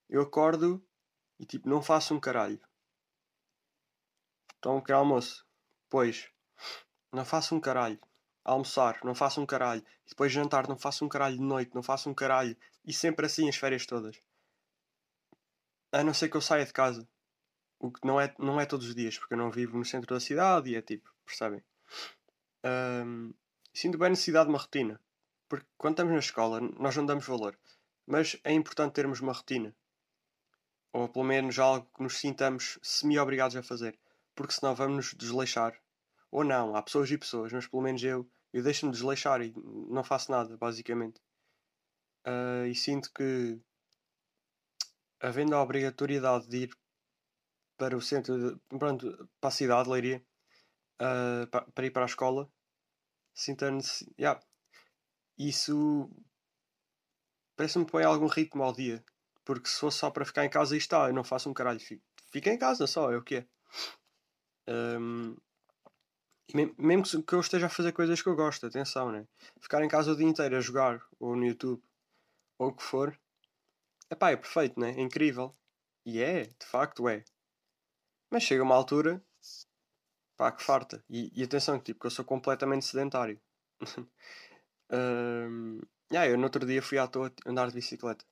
Eu 0.08 0.22
acordo 0.22 0.84
e 1.38 1.46
tipo 1.46 1.68
não 1.68 1.82
faço 1.82 2.14
um 2.14 2.20
caralho. 2.20 2.60
Então, 4.58 4.80
que 4.80 4.92
almoço? 4.92 5.46
Pois, 5.88 6.28
não 7.12 7.24
faço 7.24 7.54
um 7.54 7.60
caralho. 7.60 7.98
almoçar, 8.44 9.00
não 9.04 9.14
faço 9.14 9.40
um 9.40 9.46
caralho. 9.46 9.84
E 10.06 10.08
depois 10.10 10.32
jantar, 10.32 10.68
não 10.68 10.78
faço 10.78 11.04
um 11.04 11.08
caralho 11.08 11.36
de 11.36 11.42
noite, 11.42 11.74
não 11.74 11.82
faço 11.82 12.08
um 12.08 12.14
caralho. 12.14 12.56
E 12.84 12.92
sempre 12.92 13.26
assim 13.26 13.48
as 13.48 13.56
férias 13.56 13.86
todas. 13.86 14.20
A 15.92 16.04
não 16.04 16.14
ser 16.14 16.28
que 16.28 16.36
eu 16.36 16.40
saia 16.40 16.64
de 16.64 16.72
casa. 16.72 17.08
O 17.78 17.90
que 17.90 18.06
não 18.06 18.20
é, 18.20 18.34
não 18.38 18.60
é 18.60 18.66
todos 18.66 18.88
os 18.88 18.94
dias, 18.94 19.18
porque 19.18 19.34
eu 19.34 19.38
não 19.38 19.50
vivo 19.50 19.76
no 19.76 19.84
centro 19.84 20.14
da 20.14 20.20
cidade 20.20 20.70
e 20.70 20.76
é 20.76 20.82
tipo, 20.82 21.12
percebem? 21.24 21.62
Um, 22.64 23.34
sinto 23.72 23.98
bem 23.98 24.06
a 24.06 24.10
necessidade 24.10 24.46
de 24.46 24.52
uma 24.52 24.58
rotina. 24.58 25.00
Porque 25.48 25.66
quando 25.76 25.94
estamos 25.94 26.12
na 26.12 26.18
escola, 26.18 26.60
nós 26.60 26.96
não 26.96 27.06
damos 27.06 27.26
valor. 27.26 27.58
Mas 28.06 28.36
é 28.42 28.52
importante 28.52 28.94
termos 28.94 29.20
uma 29.20 29.32
rotina. 29.32 29.74
Ou 30.92 31.08
pelo 31.08 31.24
menos 31.24 31.58
algo 31.58 31.88
que 31.94 32.02
nos 32.02 32.18
sintamos 32.18 32.78
semi-obrigados 32.82 33.56
a 33.56 33.62
fazer. 33.62 33.98
Porque 34.34 34.54
senão 34.54 34.74
vamos 34.74 34.96
nos 34.96 35.14
desleixar. 35.14 35.78
Ou 36.30 36.42
não, 36.42 36.74
há 36.74 36.82
pessoas 36.82 37.10
e 37.10 37.18
pessoas, 37.18 37.52
mas 37.52 37.66
pelo 37.66 37.82
menos 37.82 38.02
eu, 38.02 38.28
eu 38.52 38.62
deixo-me 38.62 38.92
desleixar 38.92 39.40
e 39.40 39.54
não 39.88 40.02
faço 40.02 40.30
nada, 40.30 40.56
basicamente. 40.56 41.20
Uh, 42.26 42.66
e 42.66 42.74
sinto 42.74 43.12
que, 43.12 43.60
havendo 45.20 45.54
a 45.54 45.62
obrigatoriedade 45.62 46.48
de 46.48 46.56
ir 46.64 46.76
para 47.76 47.96
o 47.96 48.00
centro, 48.00 48.38
de, 48.38 48.78
pronto, 48.78 49.28
para 49.40 49.48
a 49.48 49.52
cidade, 49.52 49.88
Leiria, 49.88 50.24
uh, 51.00 51.46
para, 51.48 51.62
para, 51.62 51.86
ir 51.86 51.90
para 51.90 52.02
a 52.02 52.06
escola, 52.06 52.50
necessidade. 53.34 54.14
Yeah. 54.18 54.40
Isso 55.38 56.10
parece-me 57.56 57.86
põe 57.86 58.04
algum 58.04 58.26
ritmo 58.26 58.62
ao 58.62 58.72
dia. 58.72 59.04
Porque 59.44 59.68
se 59.68 59.78
fosse 59.78 59.98
só 59.98 60.10
para 60.10 60.24
ficar 60.24 60.44
em 60.44 60.50
casa 60.50 60.74
e 60.74 60.78
está, 60.78 61.08
eu 61.08 61.14
não 61.14 61.22
faço 61.22 61.48
um 61.48 61.54
caralho. 61.54 61.80
Fica 62.30 62.50
em 62.50 62.58
casa 62.58 62.86
só, 62.86 63.12
é 63.12 63.16
o 63.16 63.22
que 63.22 63.36
é. 63.36 63.46
Um, 64.68 65.36
mesmo 66.78 67.22
que 67.22 67.32
eu 67.32 67.40
esteja 67.40 67.66
a 67.66 67.70
fazer 67.70 67.92
coisas 67.92 68.20
que 68.20 68.28
eu 68.28 68.34
gosto, 68.34 68.66
atenção, 68.66 69.12
né? 69.12 69.26
Ficar 69.60 69.82
em 69.84 69.88
casa 69.88 70.12
o 70.12 70.16
dia 70.16 70.26
inteiro 70.26 70.56
a 70.56 70.60
jogar, 70.60 71.00
ou 71.20 71.36
no 71.36 71.44
YouTube, 71.46 71.82
ou 72.58 72.68
o 72.68 72.72
que 72.72 72.82
for, 72.82 73.18
epá, 74.10 74.30
é 74.30 74.36
perfeito, 74.36 74.78
né? 74.80 74.90
É 74.90 75.00
incrível. 75.00 75.54
E 76.04 76.20
é, 76.20 76.44
de 76.44 76.66
facto 76.66 77.08
é. 77.08 77.24
Mas 78.30 78.42
chega 78.42 78.62
uma 78.62 78.74
altura, 78.74 79.22
pá, 80.36 80.52
que 80.52 80.62
farta. 80.62 81.04
E, 81.08 81.30
e 81.34 81.42
atenção, 81.44 81.80
tipo, 81.80 82.00
que 82.00 82.06
eu 82.06 82.10
sou 82.10 82.24
completamente 82.24 82.84
sedentário. 82.84 83.40
um, 84.92 85.80
yeah, 86.12 86.30
eu 86.30 86.36
no 86.36 86.44
outro 86.44 86.66
dia 86.66 86.82
fui 86.82 86.98
à 86.98 87.06
toa 87.06 87.32
andar 87.46 87.68
de 87.68 87.74
bicicleta. 87.74 88.24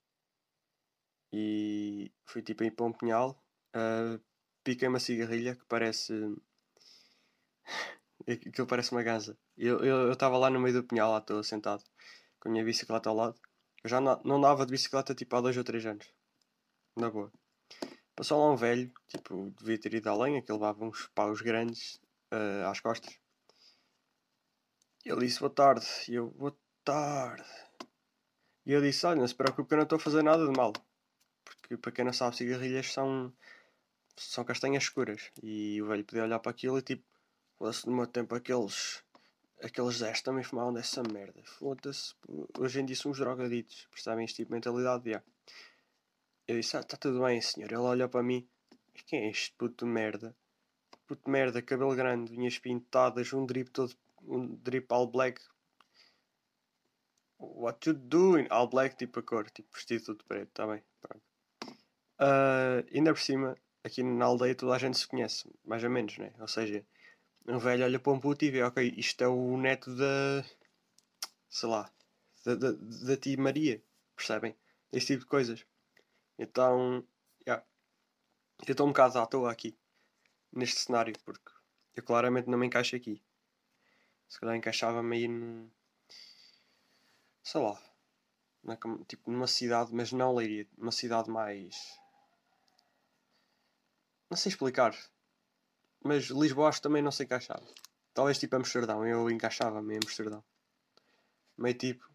E 1.32 2.12
fui 2.26 2.42
tipo 2.42 2.62
ir 2.64 2.70
para 2.72 2.86
um 2.86 2.92
pinhal, 2.92 3.42
uh, 3.74 4.20
piquei 4.62 4.88
uma 4.88 5.00
cigarrilha 5.00 5.56
que 5.56 5.64
parece. 5.66 6.12
Aquilo 8.28 8.66
parece 8.66 8.92
uma 8.92 9.02
ganza. 9.02 9.36
Eu 9.56 10.12
estava 10.12 10.38
lá 10.38 10.48
no 10.50 10.60
meio 10.60 10.74
do 10.74 10.84
pinhal, 10.84 11.12
lá 11.12 11.18
estou 11.18 11.42
sentado, 11.42 11.82
com 12.40 12.48
a 12.48 12.52
minha 12.52 12.64
bicicleta 12.64 13.08
ao 13.10 13.16
lado. 13.16 13.40
Eu 13.82 13.90
já 13.90 14.00
não, 14.00 14.20
não 14.24 14.40
dava 14.40 14.64
de 14.64 14.72
bicicleta 14.72 15.14
tipo 15.14 15.36
há 15.36 15.40
dois 15.40 15.56
ou 15.56 15.64
três 15.64 15.84
anos. 15.86 16.06
Na 16.96 17.10
boa. 17.10 17.32
Passou 18.16 18.38
lá 18.38 18.52
um 18.52 18.56
velho, 18.56 18.92
tipo, 19.09 19.52
devia 19.59 19.78
ter 19.78 19.94
ido 19.94 20.09
além, 20.09 20.40
que 20.40 20.52
levava 20.52 20.85
uns 20.85 21.09
paus 21.14 21.40
grandes 21.40 21.97
uh, 22.33 22.68
às 22.68 22.80
costas. 22.80 23.18
Ele 25.04 25.26
disse 25.26 25.40
boa 25.40 25.50
tarde. 25.50 25.87
E 26.09 26.14
eu, 26.14 26.30
boa 26.30 26.56
tarde. 26.85 27.44
E 28.64 28.73
eu 28.73 28.80
disse, 28.80 29.04
olha, 29.06 29.21
não 29.21 29.28
se 29.28 29.35
preocupe 29.35 29.68
que 29.68 29.75
eu 29.75 29.78
não 29.78 29.85
estou 29.85 29.97
a 29.97 30.00
fazer 30.00 30.23
nada 30.23 30.47
de 30.47 30.56
mal. 30.56 30.73
Porque 31.44 31.76
para 31.76 31.92
quem 31.92 32.04
não 32.04 32.12
sabe, 32.12 32.37
cigarrilhas 32.37 32.92
são, 32.92 33.33
são 34.16 34.44
castanhas 34.44 34.85
escuras. 34.85 35.30
E 35.42 35.83
o 35.83 35.87
velho 35.87 36.04
podia 36.04 36.25
olhar 36.25 36.38
para 36.38 36.50
aquilo 36.50 36.78
e 36.78 36.83
tipo, 36.83 37.04
fosse 37.59 37.87
no 37.87 37.97
meu 37.97 38.06
tempo 38.06 38.35
aqueles 38.35 39.02
aqueles 39.62 39.99
10 39.99 40.23
também 40.23 40.44
fumavam 40.44 40.73
dessa 40.73 41.02
merda. 41.02 41.42
Foda-se. 41.44 42.14
Hoje 42.59 42.80
em 42.80 42.85
dia 42.85 42.97
somos 42.97 43.18
drogaditos. 43.18 43.87
Percebem 43.90 44.25
este 44.25 44.37
tipo 44.37 44.49
de 44.50 44.54
mentalidade? 44.54 45.09
Yeah. 45.09 45.25
Eu 46.46 46.60
disse, 46.60 46.76
ah, 46.76 46.80
está 46.80 46.96
tudo 46.96 47.22
bem, 47.22 47.40
senhor. 47.40 47.70
Ele 47.70 47.80
olhou 47.80 48.08
para 48.08 48.22
mim. 48.22 48.46
Quem 49.06 49.26
é 49.26 49.30
este 49.30 49.52
puto 49.56 49.84
de 49.84 49.90
merda? 49.90 50.36
Puto 51.06 51.24
de 51.24 51.30
merda, 51.30 51.62
cabelo 51.62 51.94
grande, 51.94 52.32
unhas 52.32 52.58
pintadas, 52.58 53.32
um 53.32 53.46
drip 53.46 53.70
todo. 53.70 53.94
Um 54.22 54.54
drip 54.56 54.86
all 54.92 55.06
black. 55.06 55.40
What 57.38 57.88
you 57.88 57.94
doing? 57.94 58.46
All 58.50 58.68
black, 58.68 58.96
tipo 58.96 59.20
a 59.20 59.22
cor, 59.22 59.50
tipo 59.50 59.68
vestido 59.74 60.04
tudo 60.04 60.24
preto, 60.24 60.48
está 60.48 60.66
bem. 60.66 60.82
Pronto. 61.00 61.22
Uh, 62.20 62.86
ainda 62.94 63.12
por 63.12 63.20
cima, 63.20 63.56
aqui 63.82 64.02
na 64.02 64.24
aldeia 64.26 64.54
toda 64.54 64.74
a 64.74 64.78
gente 64.78 64.98
se 64.98 65.06
conhece, 65.06 65.50
mais 65.64 65.82
ou 65.82 65.90
menos, 65.90 66.16
né? 66.18 66.32
Ou 66.38 66.48
seja, 66.48 66.84
um 67.46 67.58
velho 67.58 67.84
olha 67.84 67.98
para 67.98 68.12
um 68.12 68.20
puto 68.20 68.44
e 68.44 68.50
vê, 68.50 68.62
ok, 68.62 68.94
isto 68.96 69.22
é 69.24 69.28
o 69.28 69.56
neto 69.56 69.94
da. 69.94 70.44
sei 71.48 71.68
lá, 71.68 71.90
da, 72.44 72.54
da, 72.54 72.72
da 72.72 73.16
tia 73.16 73.36
Maria, 73.38 73.82
percebem? 74.16 74.54
Esse 74.92 75.08
tipo 75.08 75.20
de 75.20 75.26
coisas. 75.26 75.66
Então, 76.38 77.07
yeah. 77.47 77.64
eu 78.67 78.73
estou 78.73 78.87
um 78.87 78.91
bocado 78.91 79.19
à 79.19 79.26
toa 79.26 79.50
aqui, 79.50 79.76
neste 80.53 80.81
cenário, 80.81 81.14
porque 81.25 81.53
eu 81.95 82.03
claramente 82.03 82.49
não 82.49 82.59
me 82.59 82.67
encaixo 82.67 82.97
aqui. 82.97 83.23
Se 84.29 84.41
calhar 84.41 84.57
encaixava-me 84.57 85.17
aí 85.17 85.29
num. 85.29 85.71
sei 87.43 87.61
lá, 87.61 87.81
na, 88.62 88.76
tipo 89.07 89.31
numa 89.31 89.47
cidade, 89.47 89.95
mas 89.95 90.12
não 90.12 90.35
Leiria, 90.35 90.67
numa 90.76 90.93
cidade 90.93 91.31
mais. 91.31 91.76
não 94.29 94.37
sei 94.37 94.50
explicar. 94.50 94.97
Mas 96.03 96.25
Lisboa 96.25 96.69
acho 96.69 96.83
também 96.83 97.03
não 97.03 97.12
se 97.12 97.25
encaixava. 97.25 97.64
Talvez 98.12 98.38
tipo 98.38 98.57
Amsterdão, 98.57 99.07
eu 99.07 99.31
encaixava-me 99.31 99.95
em 99.95 99.99
Amsterdão. 99.99 100.45
Meio 101.57 101.79
tipo 101.79 102.09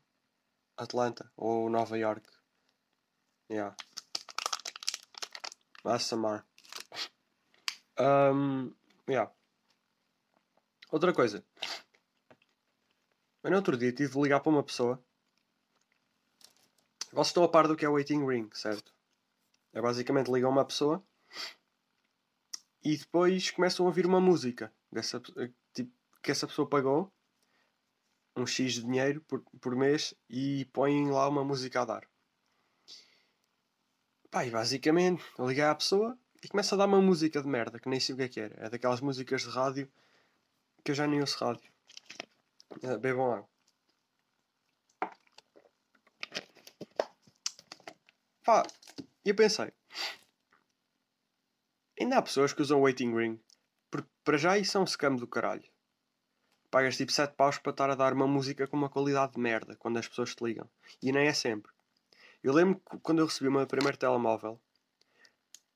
Atlanta 0.78 1.32
ou 1.36 1.70
Nova 1.70 1.98
York. 1.98 2.28
Yeah. 3.50 3.76
Massamar. 5.84 6.46
Um, 8.00 8.74
yeah. 9.08 9.32
Outra 10.92 11.14
coisa. 11.14 11.46
Eu 13.44 13.52
no 13.52 13.58
outro 13.58 13.78
dia 13.78 13.92
tive 13.94 14.14
de 14.14 14.22
ligar 14.22 14.40
para 14.40 14.50
uma 14.52 14.64
pessoa. 14.64 15.04
Vocês 17.12 17.28
estão 17.28 17.44
a 17.44 17.50
par 17.50 17.68
do 17.68 17.76
que 17.76 17.86
é 17.86 17.90
o 17.90 17.94
waiting 17.94 18.26
ring, 18.26 18.50
certo? 18.54 18.94
É 19.74 19.82
basicamente 19.82 20.32
ligar 20.32 20.50
uma 20.50 20.66
pessoa 20.66 21.04
e 22.84 22.98
depois 22.98 23.52
começam 23.52 23.86
a 23.86 23.90
ouvir 23.90 24.06
uma 24.06 24.20
música 24.20 24.74
dessa, 24.92 25.22
tipo, 25.74 25.92
que 26.22 26.32
essa 26.32 26.48
pessoa 26.48 26.68
pagou 26.68 27.12
um 28.36 28.46
X 28.46 28.74
de 28.74 28.84
dinheiro 28.84 29.22
por, 29.22 29.42
por 29.60 29.76
mês 29.76 30.14
e 30.30 30.66
põem 30.66 31.10
lá 31.10 31.28
uma 31.28 31.44
música 31.44 31.82
a 31.82 31.86
dar. 31.86 32.09
Pá, 34.32 34.46
e 34.46 34.52
basicamente 34.52 35.24
eu 35.38 35.48
liguei 35.48 35.64
à 35.64 35.74
pessoa 35.74 36.18
e 36.44 36.48
começa 36.48 36.76
a 36.76 36.78
dar 36.78 36.86
uma 36.86 37.02
música 37.02 37.42
de 37.42 37.48
merda 37.48 37.80
que 37.80 37.90
nem 37.90 38.00
sei 38.00 38.14
o 38.14 38.18
que 38.18 38.24
é 38.24 38.30
que 38.30 38.40
era. 38.40 38.66
É 38.66 38.70
daquelas 38.70 39.02
músicas 39.02 39.42
de 39.42 39.50
rádio 39.50 39.92
que 40.84 40.92
eu 40.92 40.96
já 40.96 41.08
nem 41.08 41.22
ouço 41.22 41.44
rádio. 41.44 41.72
É, 42.84 42.98
bebam 42.98 43.34
água. 43.34 43.50
Pá, 48.44 48.66
e 49.26 49.30
eu 49.30 49.36
pensei, 49.36 49.72
Ainda 52.00 52.18
há 52.18 52.22
pessoas 52.22 52.54
que 52.54 52.62
usam 52.62 52.80
waiting 52.80 53.14
ring. 53.14 53.38
Porque 53.92 54.08
para 54.24 54.38
já 54.38 54.58
isso 54.58 54.78
é 54.78 54.82
um 54.82 54.88
scam 54.88 55.16
do 55.16 55.28
caralho. 55.28 55.70
Pagas 56.72 56.96
tipo 56.96 57.12
7 57.12 57.34
paus 57.36 57.58
para 57.58 57.72
estar 57.72 57.90
a 57.90 57.96
dar 57.96 58.14
uma 58.14 58.26
música 58.26 58.66
com 58.68 58.78
uma 58.78 58.90
qualidade 58.90 59.34
de 59.34 59.40
merda 59.40 59.76
quando 59.76 59.98
as 59.98 60.08
pessoas 60.08 60.34
te 60.34 60.44
ligam. 60.44 60.70
E 61.02 61.12
nem 61.12 61.28
é 61.28 61.34
sempre. 61.34 61.70
Eu 62.44 62.54
lembro 62.54 62.80
que 62.80 62.98
quando 63.00 63.20
eu 63.20 63.26
recebi 63.26 63.50
o 63.50 63.52
meu 63.52 63.68
primeiro 63.68 63.98
telemóvel, 63.98 64.60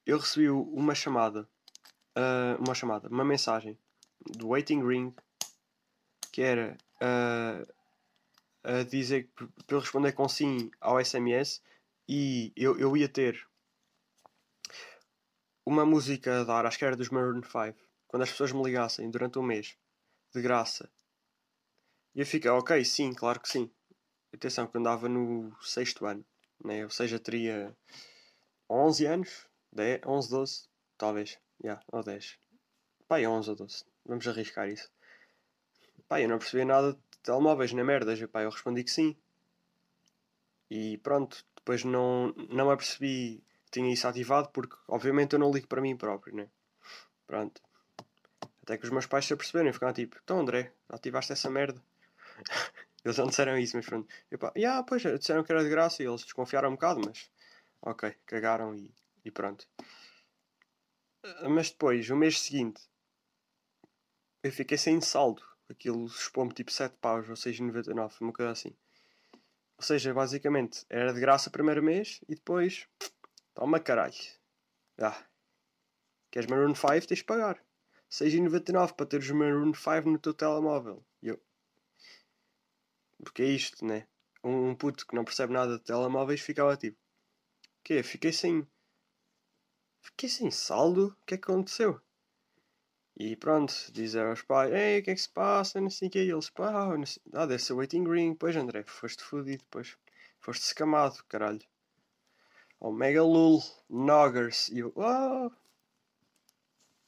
eu 0.05 0.17
recebi 0.17 0.49
uma 0.49 0.95
chamada. 0.95 1.47
Uh, 2.15 2.61
uma 2.63 2.75
chamada, 2.75 3.09
uma 3.09 3.25
mensagem 3.25 3.75
do 4.37 4.49
waiting 4.49 4.85
ring 4.85 5.15
que 6.31 6.43
era 6.43 6.77
uh, 7.01 7.73
a 8.63 8.83
dizer 8.83 9.31
para 9.65 9.75
eu 9.75 9.79
responder 9.79 10.11
com 10.11 10.29
sim 10.29 10.69
ao 10.79 11.03
SMS 11.03 11.59
e 12.07 12.53
eu, 12.55 12.77
eu 12.77 12.95
ia 12.95 13.09
ter 13.09 13.47
uma 15.65 15.85
música 15.85 16.41
a 16.41 16.43
dar, 16.43 16.65
acho 16.65 16.77
que 16.77 16.85
era 16.85 16.95
dos 16.95 17.09
Maroon 17.09 17.41
5, 17.41 17.79
quando 18.07 18.23
as 18.23 18.29
pessoas 18.29 18.51
me 18.51 18.63
ligassem 18.63 19.09
durante 19.09 19.39
um 19.39 19.43
mês, 19.43 19.77
de 20.33 20.41
graça. 20.41 20.91
E 22.13 22.19
eu 22.19 22.25
fiquei, 22.25 22.51
ok, 22.51 22.83
sim, 22.85 23.13
claro 23.13 23.39
que 23.39 23.49
sim. 23.49 23.71
Atenção, 24.33 24.67
que 24.67 24.77
andava 24.77 25.07
no 25.07 25.55
sexto 25.61 26.05
ano, 26.05 26.25
né? 26.63 26.83
ou 26.83 26.89
seja, 26.89 27.19
teria 27.19 27.75
11 28.69 29.05
anos, 29.05 29.47
10, 29.71 30.01
11, 30.05 30.29
12, 30.29 30.69
talvez, 30.97 31.39
yeah, 31.63 31.81
ou 31.91 32.03
10. 32.03 32.39
Pai, 33.07 33.27
11 33.27 33.49
ou 33.49 33.55
12, 33.55 33.85
vamos 34.05 34.27
arriscar 34.27 34.69
isso. 34.69 34.89
Pai, 36.07 36.25
eu 36.25 36.29
não 36.29 36.39
percebi 36.39 36.65
nada 36.65 36.93
de 36.93 37.19
telemóveis 37.21 37.73
na 37.73 37.83
merda, 37.83 38.15
pai, 38.27 38.45
eu 38.45 38.49
respondi 38.49 38.83
que 38.83 38.91
sim. 38.91 39.15
E 40.69 40.97
pronto, 40.99 41.45
depois 41.55 41.83
não, 41.83 42.33
não 42.49 42.71
apercebi 42.71 43.43
tinha 43.73 43.91
isso 43.91 44.07
ativado 44.07 44.49
porque, 44.49 44.75
obviamente, 44.87 45.33
eu 45.33 45.39
não 45.39 45.51
ligo 45.51 45.67
para 45.67 45.81
mim 45.81 45.97
próprio, 45.97 46.35
né? 46.35 46.47
Pronto. 47.25 47.61
Até 48.61 48.77
que 48.77 48.85
os 48.85 48.91
meus 48.91 49.07
pais 49.07 49.25
se 49.25 49.33
aperceberam 49.33 49.69
e 49.69 49.73
ficaram 49.73 49.93
tipo: 49.93 50.17
Então, 50.23 50.39
André, 50.39 50.71
ativaste 50.87 51.33
essa 51.33 51.49
merda? 51.49 51.81
Eles 53.03 53.17
não 53.17 53.27
disseram 53.27 53.57
isso, 53.57 53.75
mas 53.75 53.85
pronto. 53.85 54.07
E 54.31 54.37
pá, 54.37 54.51
yeah, 54.55 54.81
pois, 54.83 55.01
disseram 55.01 55.43
que 55.43 55.51
era 55.51 55.63
de 55.63 55.69
graça 55.69 56.01
e 56.01 56.05
eles 56.05 56.23
desconfiaram 56.23 56.69
um 56.69 56.73
bocado, 56.73 57.01
mas. 57.05 57.29
Ok, 57.81 58.15
cagaram 58.25 58.75
e, 58.75 58.93
e 59.25 59.31
pronto. 59.31 59.67
Ah, 61.23 61.49
Mas 61.49 61.69
depois, 61.69 62.09
o 62.09 62.15
mês 62.15 62.39
seguinte, 62.39 62.81
eu 64.41 64.51
fiquei 64.51 64.77
sem 64.77 65.01
saldo. 65.01 65.41
Aquilo 65.69 66.05
expôs-me 66.05 66.53
tipo 66.53 66.71
7 66.71 66.95
paus 66.97 67.27
ou 67.29 67.35
6,99, 67.35 68.21
uma 68.21 68.33
coisa 68.33 68.51
assim. 68.51 68.75
Ou 69.77 69.83
seja, 69.83 70.13
basicamente, 70.13 70.85
era 70.89 71.13
de 71.13 71.19
graça 71.19 71.49
o 71.49 71.51
primeiro 71.51 71.83
mês 71.83 72.21
e 72.27 72.35
depois. 72.35 72.87
Toma 73.53 73.79
caralho. 73.79 74.13
Ah. 74.99 75.23
Queres 76.31 76.49
Maroon 76.49 76.75
5? 76.75 77.07
Tens 77.07 77.19
de 77.19 77.23
pagar. 77.23 77.63
6,99 78.09 78.93
para 78.93 79.05
teres 79.05 79.29
o 79.29 79.35
Maroon 79.35 79.73
5 79.73 80.09
no 80.09 80.19
teu 80.19 80.33
telemóvel. 80.33 81.05
Porque 83.23 83.43
é 83.43 83.47
isto, 83.47 83.85
né? 83.85 84.07
Um 84.43 84.75
puto 84.75 85.07
que 85.07 85.15
não 85.15 85.23
percebe 85.23 85.53
nada 85.53 85.77
de 85.77 85.83
telemóveis 85.83 86.41
ficava 86.41 86.75
tipo. 86.77 86.97
Quê? 87.83 88.03
Fiquei 88.03 88.33
sem. 88.33 88.67
Fiquei 90.01 90.29
sem 90.29 90.51
saldo? 90.51 91.15
O 91.21 91.25
que 91.25 91.35
é 91.35 91.37
que 91.37 91.43
aconteceu? 91.43 92.01
E 93.15 93.35
pronto, 93.35 93.73
dizer 93.91 94.25
aos 94.25 94.41
pais: 94.41 94.73
Ei, 94.73 94.99
o 94.99 95.03
que 95.03 95.11
é 95.11 95.15
que 95.15 95.21
se 95.21 95.29
passa? 95.29 95.79
Não 95.79 95.89
sei 95.89 96.07
o 96.07 96.11
que. 96.11 96.19
E 96.19 96.29
eles: 96.31 96.49
Pá, 96.49 96.93
ah, 97.33 97.45
deve 97.45 97.63
ser 97.63 97.73
waiting 97.73 98.03
green. 98.03 98.35
Pois, 98.35 98.55
André, 98.55 98.83
foste 98.83 99.23
fodido. 99.23 99.63
Pois, 99.69 99.97
foste 100.39 100.63
escamado, 100.63 101.23
caralho. 101.29 101.61
Omega 102.79 103.23
Lul, 103.23 103.61
Noggers. 103.89 104.69
E 104.69 104.79
eu: 104.79 104.93
Oh! 104.95 105.51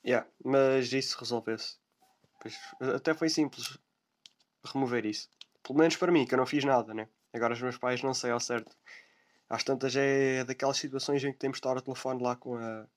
Yeah, 0.05 0.29
mas 0.43 0.93
isso 0.93 1.17
resolveu-se. 1.19 1.77
Até 2.79 3.13
foi 3.13 3.27
simples 3.27 3.77
remover 4.63 5.05
isso. 5.05 5.29
Pelo 5.65 5.79
menos 5.79 5.97
para 5.97 6.11
mim, 6.11 6.25
que 6.25 6.33
eu 6.35 6.37
não 6.37 6.45
fiz 6.45 6.63
nada, 6.63 6.93
né? 6.93 7.09
Agora 7.33 7.53
os 7.53 7.61
meus 7.61 7.77
pais 7.77 8.03
não 8.03 8.13
sei 8.13 8.29
ao 8.29 8.39
certo. 8.39 8.77
Às 9.49 9.63
tantas 9.63 9.95
é 9.95 10.43
daquelas 10.43 10.77
situações 10.77 11.23
em 11.23 11.31
que 11.31 11.39
temos 11.39 11.55
de 11.55 11.59
estar 11.59 11.75
ao 11.75 11.81
telefone 11.81 12.21
lá 12.21 12.35
com 12.35 12.55
a. 12.55 12.87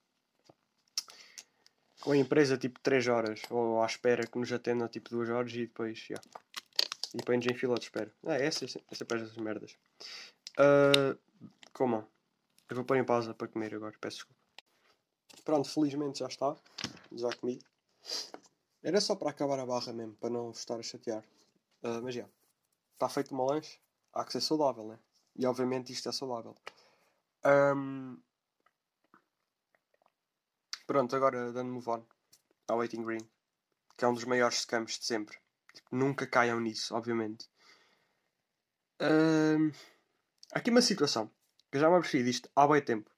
com 2.01 2.11
a 2.11 2.17
empresa 2.17 2.57
tipo 2.57 2.79
3 2.79 3.07
horas. 3.07 3.41
Ou 3.49 3.81
à 3.81 3.85
espera 3.87 4.25
que 4.25 4.37
nos 4.37 4.51
atendam 4.51 4.87
tipo 4.87 5.09
2 5.09 5.29
horas 5.31 5.51
e 5.53 5.65
depois. 5.65 6.07
Yeah. 6.09 6.23
E 7.15 7.23
põe-nos 7.23 7.47
em 7.47 7.55
fila 7.55 7.75
de 7.75 7.85
espera. 7.85 8.13
É, 8.27 8.45
essa, 8.45 8.65
essa, 8.65 8.79
essa 8.91 9.05
essas 9.15 9.37
merdas. 9.37 9.75
Uh, 10.59 11.17
como? 11.73 12.07
Eu 12.69 12.75
vou 12.75 12.85
pôr 12.85 12.97
em 12.97 13.03
pausa 13.03 13.33
para 13.33 13.47
comer 13.47 13.73
agora, 13.73 13.95
peço 13.99 14.17
desculpa. 14.17 14.39
Pronto, 15.43 15.67
felizmente 15.67 16.19
já 16.19 16.27
está. 16.27 16.55
Já 17.13 17.29
comi. 17.35 17.59
Era 18.83 19.01
só 19.01 19.15
para 19.15 19.31
acabar 19.31 19.59
a 19.59 19.65
barra 19.65 19.91
mesmo, 19.91 20.13
para 20.15 20.29
não 20.29 20.51
vos 20.51 20.59
estar 20.59 20.79
a 20.79 20.83
chatear. 20.83 21.23
Ah, 21.81 21.99
mas 22.01 22.13
já. 22.13 22.25
Está 22.99 23.07
feito 23.07 23.33
uma 23.33 23.45
lanche. 23.45 23.79
Há 24.13 24.25
que 24.25 24.33
ser 24.33 24.41
saudável, 24.41 24.85
né? 24.85 24.99
E 25.37 25.45
obviamente 25.45 25.93
isto 25.93 26.09
é 26.09 26.11
saudável. 26.11 26.53
Ahm, 27.45 28.17
Pronto, 30.85 31.15
agora 31.15 31.53
dando 31.53 31.71
move 31.71 31.87
on 31.87 32.03
ao 32.67 32.79
Waiting 32.79 33.05
Green, 33.05 33.29
que 33.95 34.03
é 34.03 34.07
um 34.07 34.13
dos 34.13 34.25
maiores 34.25 34.61
scams 34.61 34.99
de 34.99 35.05
sempre. 35.05 35.37
Tipo, 35.73 35.95
nunca 35.95 36.27
caiam 36.27 36.59
nisso, 36.59 36.93
obviamente. 36.93 37.47
Há 40.51 40.59
aqui 40.59 40.71
uma 40.71 40.81
situação 40.81 41.31
que 41.71 41.77
eu 41.77 41.81
já 41.81 41.89
me 41.89 41.95
apercebi 41.95 42.23
disto 42.23 42.49
há 42.53 42.67
bué 42.67 42.81
tempo. 42.81 43.09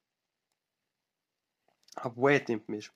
Há 1.96 2.08
bué 2.08 2.38
tempo 2.38 2.70
mesmo. 2.70 2.92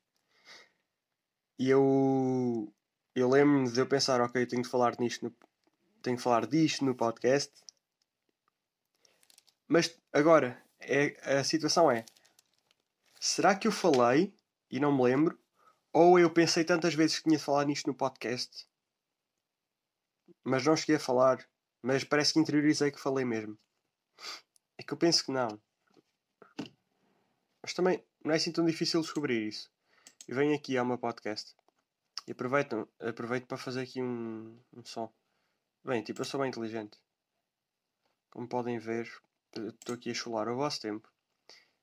E 1.58 1.68
eu. 1.68 2.72
Eu 3.14 3.30
lembro-me 3.30 3.72
de 3.72 3.80
eu 3.80 3.88
pensar, 3.88 4.20
ok, 4.20 4.42
eu 4.42 4.46
tenho 4.46 4.62
de 4.62 4.68
falar 4.68 4.94
nisto 5.00 5.24
no, 5.24 5.34
tenho 6.06 6.16
de 6.16 6.22
falar 6.22 6.46
disto 6.46 6.84
no 6.84 6.94
podcast. 6.94 7.52
Mas 9.66 9.98
agora, 10.12 10.62
é, 10.80 11.38
a 11.38 11.42
situação 11.42 11.90
é: 11.90 12.06
será 13.20 13.56
que 13.56 13.66
eu 13.66 13.72
falei 13.72 14.32
e 14.70 14.78
não 14.78 14.96
me 14.96 15.02
lembro? 15.02 15.38
Ou 15.92 16.18
eu 16.18 16.30
pensei 16.32 16.62
tantas 16.62 16.94
vezes 16.94 17.18
que 17.18 17.24
tinha 17.24 17.38
de 17.38 17.44
falar 17.44 17.64
nisto 17.64 17.88
no 17.88 17.94
podcast, 17.94 18.68
mas 20.44 20.64
não 20.64 20.76
cheguei 20.76 20.96
a 20.96 21.00
falar, 21.00 21.44
mas 21.82 22.04
parece 22.04 22.34
que 22.34 22.38
interiorizei 22.38 22.92
que 22.92 23.00
falei 23.00 23.24
mesmo. 23.24 23.58
É 24.78 24.82
que 24.82 24.92
eu 24.92 24.98
penso 24.98 25.24
que 25.24 25.32
não. 25.32 25.60
Mas 27.62 27.74
também 27.74 28.04
não 28.24 28.32
é 28.32 28.36
assim 28.36 28.52
tão 28.52 28.64
difícil 28.64 29.00
descobrir 29.00 29.48
isso. 29.48 29.68
Eu 30.28 30.36
venho 30.36 30.54
aqui 30.54 30.76
ao 30.76 30.86
meu 30.86 30.98
podcast 30.98 31.56
e 32.28 32.32
aproveito, 32.32 32.88
aproveito 33.00 33.46
para 33.46 33.56
fazer 33.56 33.80
aqui 33.80 34.00
um, 34.00 34.60
um 34.72 34.84
som. 34.84 35.12
Bem, 35.86 36.02
tipo, 36.02 36.20
eu 36.20 36.24
sou 36.24 36.40
bem 36.40 36.48
inteligente. 36.48 36.98
Como 38.30 38.48
podem 38.48 38.76
ver, 38.76 39.08
estou 39.54 39.94
aqui 39.94 40.10
a 40.10 40.14
chular 40.14 40.48
o 40.48 40.56
vosso 40.56 40.80
tempo 40.80 41.08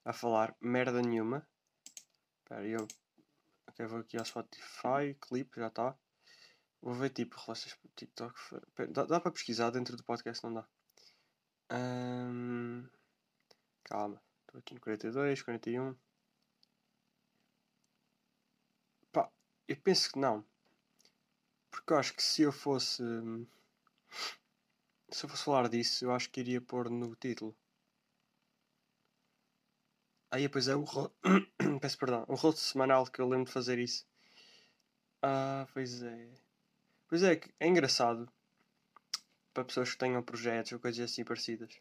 a 0.04 0.12
falar 0.12 0.54
merda 0.60 1.02
nenhuma. 1.02 1.48
Espera 2.40 2.68
eu 2.68 2.86
ok, 3.66 3.86
vou 3.86 4.00
aqui 4.00 4.18
ao 4.18 4.26
Spotify, 4.26 5.16
clipe, 5.22 5.58
já 5.58 5.68
está. 5.68 5.96
Vou 6.82 6.94
ver 6.94 7.12
tipo 7.12 7.40
relações 7.40 7.80
TikTok. 7.96 8.38
Pera, 8.76 8.92
Dá, 8.92 9.06
dá 9.06 9.20
para 9.22 9.32
pesquisar 9.32 9.70
dentro 9.70 9.96
do 9.96 10.04
podcast, 10.04 10.44
não 10.44 10.54
dá? 10.54 10.68
Ahm, 11.70 12.86
calma, 13.86 14.22
estou 14.42 14.60
aqui 14.60 14.74
no 14.74 14.82
42, 14.82 15.42
41. 15.42 15.96
Pá, 19.14 19.32
eu 19.66 19.78
penso 19.78 20.12
que 20.12 20.20
não. 20.20 20.46
Porque 21.72 21.94
eu 21.94 21.98
acho 21.98 22.14
que 22.14 22.22
se 22.22 22.42
eu 22.42 22.52
fosse. 22.52 23.02
Se 25.10 25.26
eu 25.26 25.30
fosse 25.30 25.44
falar 25.44 25.70
disso, 25.70 26.06
eu 26.06 26.12
acho 26.12 26.30
que 26.30 26.40
iria 26.40 26.62
pôr 26.62 26.90
no 26.90 27.16
título. 27.16 27.56
Aí, 30.32 30.50
pois 30.50 30.68
é, 30.68 30.76
o. 30.76 30.84
Peço 31.80 31.98
perdão. 31.98 32.26
O 32.28 32.36
rosto 32.36 32.60
semanal 32.60 33.06
que 33.06 33.22
eu 33.22 33.30
lembro 33.30 33.46
de 33.46 33.52
fazer 33.52 33.78
isso. 33.78 34.06
Ah, 35.22 35.68
pois 35.74 36.02
é. 36.02 36.30
Pois 37.08 37.22
é, 37.24 37.40
é 37.60 37.68
engraçado. 37.68 38.28
Para 39.54 39.66
pessoas 39.66 39.92
que 39.92 39.98
tenham 39.98 40.24
projetos 40.24 40.72
ou 40.72 40.80
coisas 40.80 41.12
assim 41.12 41.24
parecidas. 41.24 41.80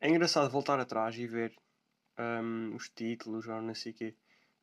É 0.00 0.08
engraçado 0.08 0.50
voltar 0.50 0.80
atrás 0.80 1.16
e 1.16 1.28
ver 1.28 1.56
hum, 2.18 2.74
os 2.74 2.88
títulos 2.88 3.46
ou 3.46 3.62
não 3.62 3.74
sei 3.74 3.92
o 3.92 3.94
quê. 3.94 4.16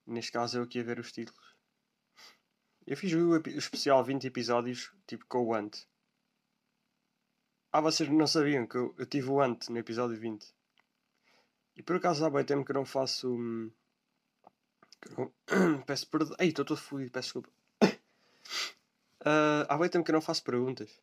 Neste 0.05 0.33
caso 0.33 0.57
eu 0.57 0.63
aqui 0.63 0.81
a 0.81 0.83
ver 0.83 0.99
os 0.99 1.11
títulos. 1.13 1.55
Eu 2.85 2.97
fiz 2.97 3.13
o 3.13 3.37
especial 3.57 4.03
20 4.03 4.25
episódios, 4.25 4.91
tipo 5.07 5.25
com 5.27 5.45
o 5.45 5.53
Ant. 5.53 5.87
Ah, 7.71 7.81
vocês 7.81 8.09
não 8.09 8.25
sabiam 8.25 8.65
que 8.65 8.75
eu, 8.75 8.95
eu 8.97 9.05
tive 9.05 9.29
o 9.29 9.39
Ant 9.41 9.69
no 9.69 9.77
episódio 9.77 10.17
20. 10.17 10.43
E 11.77 11.83
por 11.83 11.97
acaso 11.97 12.25
há 12.25 12.29
bem 12.29 12.43
tempo 12.43 12.65
que 12.65 12.71
eu 12.71 12.75
não 12.75 12.85
faço. 12.85 13.29
hum, 13.29 13.71
eu 15.17 15.31
peço 15.85 16.07
perdão. 16.07 16.35
Ei, 16.39 16.49
estou 16.49 16.65
todo 16.65 16.77
fodido, 16.77 17.11
peço 17.11 17.27
desculpa. 17.27 17.49
Ah, 19.21 19.65
há 19.67 19.77
bem 19.77 19.89
tempo 19.89 20.05
que 20.05 20.11
eu 20.11 20.13
não 20.13 20.21
faço 20.21 20.41
perguntas. 20.41 20.97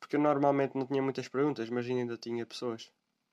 Porque 0.00 0.16
eu 0.16 0.20
normalmente 0.20 0.74
não 0.74 0.86
tinha 0.86 1.02
muitas 1.02 1.28
perguntas, 1.28 1.68
mas 1.68 1.84
ainda 1.86 2.16
tinha 2.16 2.46
pessoas 2.46 2.90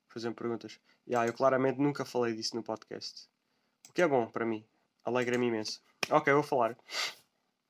fazendo 0.10 0.36
perguntas. 0.36 0.80
E 1.08 1.16
ah, 1.16 1.26
eu 1.26 1.34
claramente 1.34 1.80
nunca 1.80 2.04
falei 2.04 2.36
disso 2.36 2.58
no 2.58 2.62
podcast. 2.62 3.30
O 3.90 3.94
que 3.94 4.02
é 4.02 4.08
bom 4.08 4.28
para 4.28 4.46
mim. 4.46 4.66
Alegra-me 5.06 5.48
imenso. 5.48 5.82
Ok, 6.12 6.34
vou 6.34 6.44
falar. 6.44 6.78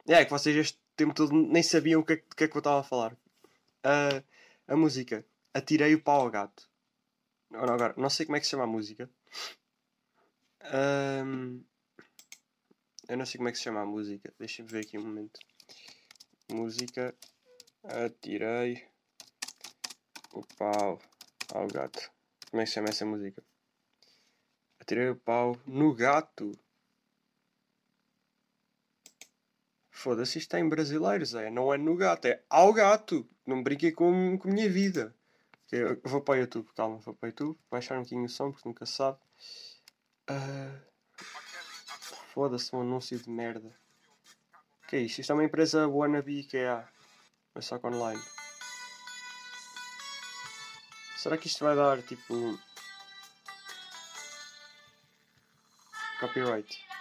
É 0.08 0.26
que 0.26 0.32
vocês 0.32 0.56
este 0.56 0.80
tempo 0.96 1.14
todo 1.14 1.32
nem 1.32 1.62
sabiam 1.62 2.02
o 2.02 2.04
que 2.04 2.14
é, 2.14 2.18
que 2.18 2.44
é 2.46 2.48
que 2.48 2.58
eu 2.58 2.60
estava 2.60 2.80
a 2.80 2.84
falar. 2.84 3.16
Ah, 3.84 4.24
a 4.68 4.76
música. 4.78 5.26
Atirei 5.54 5.94
o 5.94 6.02
pau 6.02 6.22
ao 6.22 6.32
gato. 6.32 6.70
Agora, 7.52 7.94
não 7.98 8.10
sei 8.10 8.26
como 8.26 8.38
é 8.38 8.40
que 8.40 8.46
se 8.46 8.52
chama 8.52 8.64
a 8.64 8.68
música. 8.68 9.10
Ahm, 10.62 11.62
eu 13.10 13.18
não 13.18 13.26
sei 13.26 13.38
como 13.38 13.50
é 13.50 13.52
que 13.52 13.58
se 13.58 13.66
chama 13.66 13.82
a 13.82 13.86
música. 13.86 14.34
Deixa-me 14.40 14.70
ver 14.70 14.86
aqui 14.86 14.98
um 14.98 15.04
momento. 15.04 15.40
Música. 16.50 17.14
Atirei 17.84 18.88
o 20.32 20.42
pau 20.58 21.00
ao 21.54 21.68
gato. 21.68 22.10
Como 22.50 22.62
é 22.62 22.64
que 22.64 22.70
se 22.70 22.76
chama 22.76 22.90
essa 22.90 23.06
música? 23.06 23.44
Atirei 24.80 25.10
o 25.10 25.18
pau 25.18 25.58
no 25.66 25.94
gato. 25.94 26.58
Foda-se, 30.04 30.38
isto 30.38 30.48
está 30.50 30.60
em 30.60 30.68
brasileiro, 30.68 31.26
Zé. 31.26 31.50
Não 31.50 31.74
é 31.74 31.78
no 31.78 31.96
gato, 31.96 32.26
é 32.26 32.44
ao 32.50 32.74
gato. 32.74 33.26
Não 33.48 33.64
brinquei 33.64 33.94
com, 33.94 34.38
com 34.38 34.50
a 34.50 34.52
minha 34.52 34.70
vida. 34.70 35.16
Eu 35.72 35.98
vou 36.04 36.20
para 36.20 36.34
o 36.34 36.38
YouTube, 36.42 36.68
calma, 36.76 36.98
vou 36.98 37.14
para 37.14 37.28
o 37.28 37.30
YouTube. 37.30 37.58
Baixar 37.72 37.98
um 37.98 38.02
bocadinho 38.04 38.26
o 38.26 38.30
som, 38.30 38.52
porque 38.52 38.68
nunca 38.68 38.86
sabe. 38.86 39.18
Ah, 40.28 40.78
Foda-se, 42.34 42.76
um 42.76 42.82
anúncio 42.82 43.18
de 43.18 43.30
merda. 43.30 43.74
O 44.84 44.88
que 44.90 44.98
é 44.98 45.00
isto? 45.00 45.20
Isto 45.20 45.32
é 45.32 45.36
uma 45.36 45.46
empresa 45.46 45.88
wannabe 45.88 46.42
IKEA. 46.42 46.86
Mas 47.56 47.66
só 47.66 47.80
que 47.80 47.88
online. 47.88 48.22
Será 51.16 51.38
que 51.38 51.48
isto 51.48 51.64
vai 51.64 51.78
dar 51.78 52.02
tipo. 52.02 52.60
Copyright? 56.20 56.93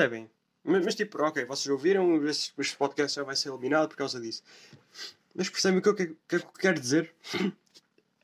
Percebem? 0.00 0.30
Mas, 0.64 0.84
mas, 0.84 0.94
tipo, 0.94 1.22
ok, 1.22 1.44
vocês 1.44 1.68
ouviram, 1.68 2.24
este, 2.26 2.52
este 2.58 2.76
podcast 2.76 3.16
já 3.16 3.22
vai 3.22 3.36
ser 3.36 3.50
eliminado 3.50 3.88
por 3.88 3.96
causa 3.96 4.20
disso. 4.20 4.42
Mas 5.34 5.48
percebem 5.48 5.78
o 5.78 5.82
que 5.82 5.88
eu, 5.88 5.94
que, 5.94 6.06
que 6.28 6.36
eu 6.36 6.46
quero 6.58 6.80
dizer? 6.80 7.14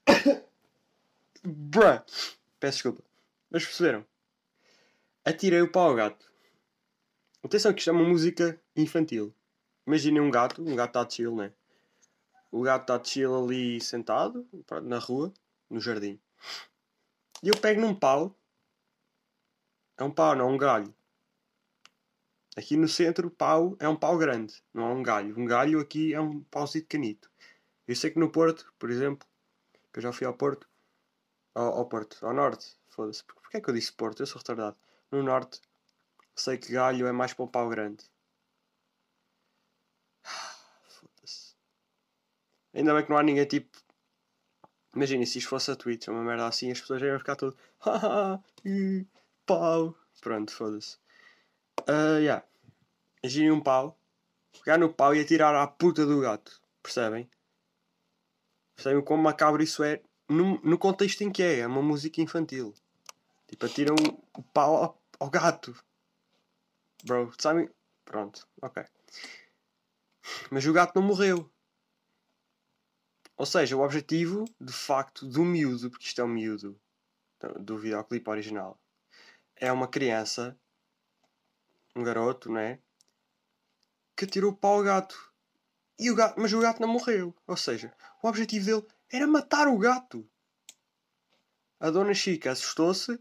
Bruh! 1.45 2.03
Peço 2.59 2.79
desculpa. 2.79 3.03
Mas 3.51 3.65
perceberam? 3.65 4.05
Atirei 5.25 5.61
o 5.61 5.71
pau 5.71 5.91
ao 5.91 5.95
gato. 5.95 6.27
Atenção 7.43 7.73
que 7.73 7.81
isto 7.81 7.91
é 7.91 7.93
uma 7.93 8.09
música 8.09 8.59
infantil. 8.75 9.35
Imaginem 9.87 10.21
um 10.21 10.31
gato, 10.31 10.62
um 10.62 10.75
gato 10.75 10.99
está 10.99 11.09
chill, 11.09 11.37
né? 11.37 11.53
O 12.51 12.62
gato 12.62 12.93
está 12.93 13.05
chill 13.05 13.37
ali 13.37 13.81
sentado, 13.81 14.47
na 14.83 14.99
rua, 14.99 15.33
no 15.71 15.81
jardim. 15.81 16.19
E 17.43 17.49
eu 17.49 17.57
pego 17.57 17.81
num 17.81 17.95
pau. 17.95 18.35
É 19.99 20.05
um 20.05 20.11
pau, 20.11 20.35
não 20.35 20.49
é 20.49 20.53
um 20.53 20.59
galho. 20.59 20.95
Aqui 22.57 22.75
no 22.75 22.88
centro, 22.88 23.29
o 23.29 23.31
pau 23.31 23.77
é 23.79 23.87
um 23.87 23.95
pau 23.95 24.16
grande, 24.16 24.62
não 24.73 24.85
é 24.90 24.95
um 24.95 25.03
galho. 25.03 25.38
Um 25.38 25.45
galho 25.45 25.79
aqui 25.79 26.14
é 26.14 26.21
um 26.21 26.42
pauzinho 26.45 26.87
canito. 26.88 27.31
Eu 27.87 27.95
sei 27.95 28.11
que 28.11 28.19
no 28.19 28.33
Porto, 28.33 28.73
por 28.79 28.90
exemplo, 28.90 29.29
que 29.92 29.99
eu 29.99 30.03
já 30.03 30.11
fui 30.12 30.27
ao 30.27 30.33
Porto, 30.35 30.66
ao, 31.55 31.75
ao 31.75 31.87
Porto, 31.87 32.25
ao 32.27 32.33
Norte, 32.33 32.75
foda-se. 32.88 33.23
Porquê 33.25 33.59
é 33.59 33.61
que 33.61 33.69
eu 33.69 33.75
disse 33.75 33.92
Porto? 33.92 34.23
Eu 34.23 34.27
sou 34.27 34.38
retardado. 34.38 34.77
No 35.11 35.23
Norte, 35.23 35.61
sei 36.35 36.57
que 36.57 36.73
galho 36.73 37.07
é 37.07 37.12
mais 37.12 37.35
para 37.35 37.45
um 37.45 37.49
pau 37.49 37.69
grande. 37.69 38.03
Foda-se. 40.88 41.55
Ainda 42.75 42.95
bem 42.95 43.05
que 43.05 43.11
não 43.11 43.19
há 43.19 43.23
ninguém 43.23 43.47
tipo. 43.47 43.69
Imagina 44.95 45.27
se 45.27 45.38
isto 45.38 45.51
fosse 45.51 45.71
a 45.71 45.77
Twitch, 45.77 46.09
uma 46.09 46.23
merda 46.23 46.47
assim, 46.47 46.71
as 46.71 46.81
pessoas 46.81 47.03
iam 47.03 47.19
ficar 47.19 47.37
tudo. 47.37 47.55
Pau. 49.47 49.95
Pronto, 50.23 50.53
foda-se. 50.53 50.99
Uh, 51.83 52.19
yeah. 52.19 52.45
Imaginem 53.23 53.51
um 53.51 53.61
pau, 53.61 53.99
pegar 54.65 54.79
no 54.79 54.93
pau 54.93 55.15
e 55.15 55.21
atirar 55.21 55.55
à 55.55 55.67
puta 55.67 56.07
do 56.07 56.21
gato. 56.21 56.61
Percebem? 56.83 57.29
Percebem 58.75 59.03
quão 59.03 59.19
macabro 59.19 59.62
isso 59.62 59.83
é 59.83 60.01
no, 60.29 60.61
no 60.62 60.79
contexto 60.79 61.23
em 61.23 61.31
que 61.31 61.43
é? 61.43 61.61
É 61.61 61.67
uma 61.67 61.83
música 61.83 62.21
infantil. 62.21 62.75
Tipo, 63.47 63.67
atiram 63.67 63.95
o 64.37 64.43
pau 64.43 64.77
ao, 64.77 65.03
ao 65.21 65.31
gato. 65.31 65.77
Bro, 67.05 67.33
sabem? 67.39 67.71
Pronto, 68.05 68.47
ok. 68.62 68.85
Mas 70.51 70.67
o 70.67 70.73
gato 70.73 70.99
não 70.99 71.07
morreu. 71.07 71.51
Ou 73.37 73.47
seja, 73.47 73.77
o 73.77 73.81
objetivo, 73.81 74.45
de 74.61 74.73
facto, 74.73 75.27
do 75.27 75.45
miúdo, 75.45 75.91
porque 75.91 76.07
isto 76.07 76.21
é 76.21 76.25
um 76.25 76.29
miúdo 76.29 76.81
do 77.61 77.79
videoclipe 77.79 78.31
original, 78.31 78.81
é 79.55 79.71
uma 79.71 79.87
criança, 79.87 80.59
um 81.96 82.04
garoto, 82.04 82.52
né? 82.52 82.80
Que 84.16 84.24
atirou 84.24 84.52
o 84.52 84.56
pau 84.56 84.74
ao 84.74 84.82
gato. 84.82 85.32
E 85.98 86.11
o 86.11 86.14
gato. 86.14 86.38
Mas 86.38 86.52
o 86.52 86.61
gato 86.61 86.80
não 86.80 86.88
morreu. 86.88 87.35
Ou 87.46 87.56
seja, 87.56 87.94
o 88.22 88.28
objetivo 88.28 88.66
dele 88.66 88.87
era 89.11 89.26
matar 89.26 89.68
o 89.68 89.78
gato. 89.78 90.28
A 91.80 91.90
dona 91.90 92.14
Chica 92.14 92.52
assustou-se 92.52 93.18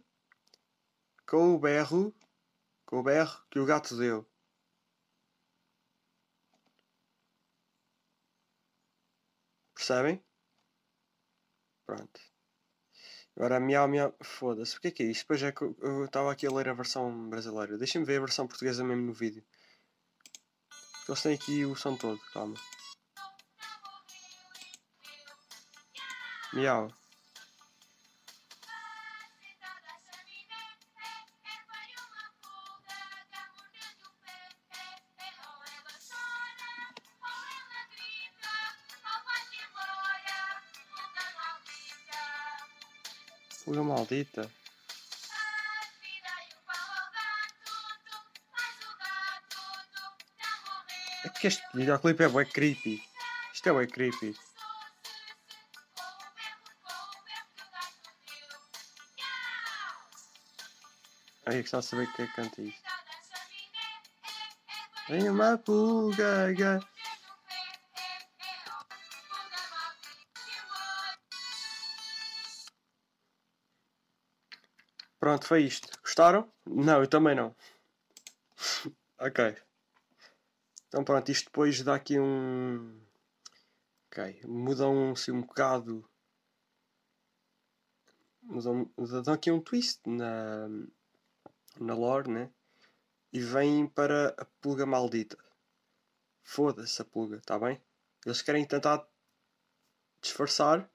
com 1.27 1.53
o 1.53 1.59
berro, 1.59 2.15
com 2.85 2.99
o 2.99 3.03
berro 3.03 3.43
que 3.49 3.59
o 3.59 3.65
gato 3.65 3.97
deu. 3.97 4.27
Percebem? 9.73 10.23
Pronto. 11.85 12.34
Agora, 13.35 13.59
miau, 13.59 13.87
miau. 13.87 14.15
Foda-se, 14.21 14.77
o 14.77 14.81
que 14.81 14.87
é 14.87 14.91
que 14.91 15.03
é 15.03 15.07
isto? 15.07 15.25
Pois 15.27 15.43
é 15.43 15.51
que 15.51 15.63
eu 15.63 16.05
estava 16.05 16.31
aqui 16.31 16.47
a 16.47 16.51
ler 16.51 16.69
a 16.69 16.73
versão 16.73 17.29
brasileira. 17.29 17.77
Deixem-me 17.77 18.07
ver 18.07 18.17
a 18.17 18.25
versão 18.25 18.47
portuguesa 18.47 18.83
mesmo 18.83 19.03
no 19.07 19.13
vídeo. 19.13 19.43
Eles 21.07 21.21
têm 21.21 21.35
aqui 21.35 21.65
o 21.65 21.75
som 21.75 21.95
todo, 21.95 22.19
calma. 22.33 22.55
Miau. 26.53 26.89
Maldita. 44.05 44.51
É 51.23 51.29
que 51.29 51.47
este 51.47 51.63
videoclipe 51.73 52.23
é 52.23 52.29
bem 52.29 52.45
creepy. 52.45 53.03
Isto 53.53 53.69
é 53.69 53.73
bem 53.73 53.87
creepy. 53.87 54.37
Aí 61.47 61.59
que 61.59 61.65
está 61.65 61.79
a 61.79 61.81
saber 61.81 62.11
que 62.13 62.21
é 62.21 62.27
que 62.27 62.33
canta 62.33 62.61
isto. 62.61 62.81
Vem 65.09 65.29
uma 65.29 65.57
pulga, 65.57 66.51
Pronto, 75.25 75.47
foi 75.47 75.63
isto. 75.63 75.89
Gostaram? 76.03 76.47
Não, 76.67 77.01
eu 77.01 77.07
também 77.07 77.33
não. 77.33 77.55
ok. 79.17 79.57
Então 80.87 81.03
pronto, 81.03 81.31
isto 81.31 81.45
depois 81.45 81.81
dá 81.81 81.95
aqui 81.95 82.19
um. 82.19 83.01
Ok. 84.05 84.43
Mudam-se 84.45 85.31
um 85.31 85.41
bocado. 85.41 86.07
Mudam, 88.43 88.87
dão 89.23 89.33
aqui 89.33 89.49
um 89.49 89.59
twist 89.59 89.99
na, 90.05 90.67
na 91.79 91.95
lore, 91.95 92.29
né? 92.29 92.51
E 93.33 93.39
vêm 93.39 93.87
para 93.87 94.27
a 94.37 94.45
pulga 94.61 94.85
maldita. 94.85 95.39
Foda-se 96.43 97.01
a 97.01 97.05
pulga, 97.05 97.41
tá 97.41 97.57
bem? 97.57 97.81
Eles 98.23 98.43
querem 98.43 98.63
tentar 98.63 99.03
disfarçar 100.21 100.87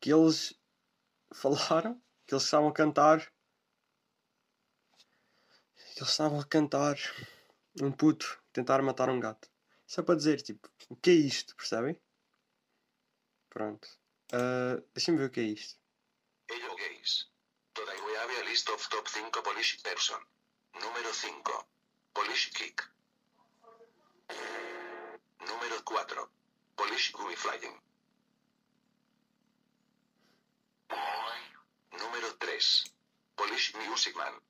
que 0.00 0.12
eles 0.12 0.58
falaram, 1.32 2.02
que 2.26 2.34
eles 2.34 2.42
estavam 2.42 2.68
a 2.68 2.74
cantar 2.74 3.32
eles 5.96 6.10
estavam 6.10 6.40
a 6.40 6.44
cantar 6.44 6.96
um 7.80 7.90
puto 7.90 8.40
tentar 8.52 8.82
matar 8.82 9.08
um 9.08 9.20
gato. 9.20 9.48
Só 9.86 10.02
para 10.02 10.14
dizer, 10.14 10.40
tipo, 10.42 10.68
o 10.88 10.96
que 10.96 11.10
é 11.10 11.14
isto, 11.14 11.56
percebem? 11.56 12.00
Pronto. 13.48 13.88
Uh, 14.32 14.80
Deixa-me 14.94 15.18
ver 15.18 15.24
o 15.26 15.30
que 15.30 15.40
é 15.40 15.44
isto. 15.44 15.78
Hello 16.48 16.76
gays. 16.76 17.28
Today 17.74 18.00
we 18.06 18.16
have 18.16 18.30
a 18.40 18.44
list 18.48 18.68
of 18.68 18.88
top 18.88 19.08
5 19.08 19.42
Polish 19.42 19.82
person. 19.82 20.20
Número 20.74 21.12
5. 21.12 21.66
Polish 22.14 22.50
kick. 22.50 22.82
Número 25.40 25.82
4. 25.82 26.30
Polish 26.76 27.12
gummy 27.12 27.36
flying. 27.36 27.76
Número 31.92 32.32
3. 32.38 32.84
Polish 33.36 33.74
music 33.74 34.16
man. 34.16 34.49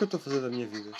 Que 0.00 0.04
eu 0.04 0.06
estou 0.06 0.18
a 0.18 0.22
fazer 0.22 0.40
da 0.40 0.48
minha 0.48 0.66
vida? 0.66 0.92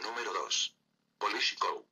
Número 0.00 0.32
2. 0.32 0.74
Politico. 1.18 1.84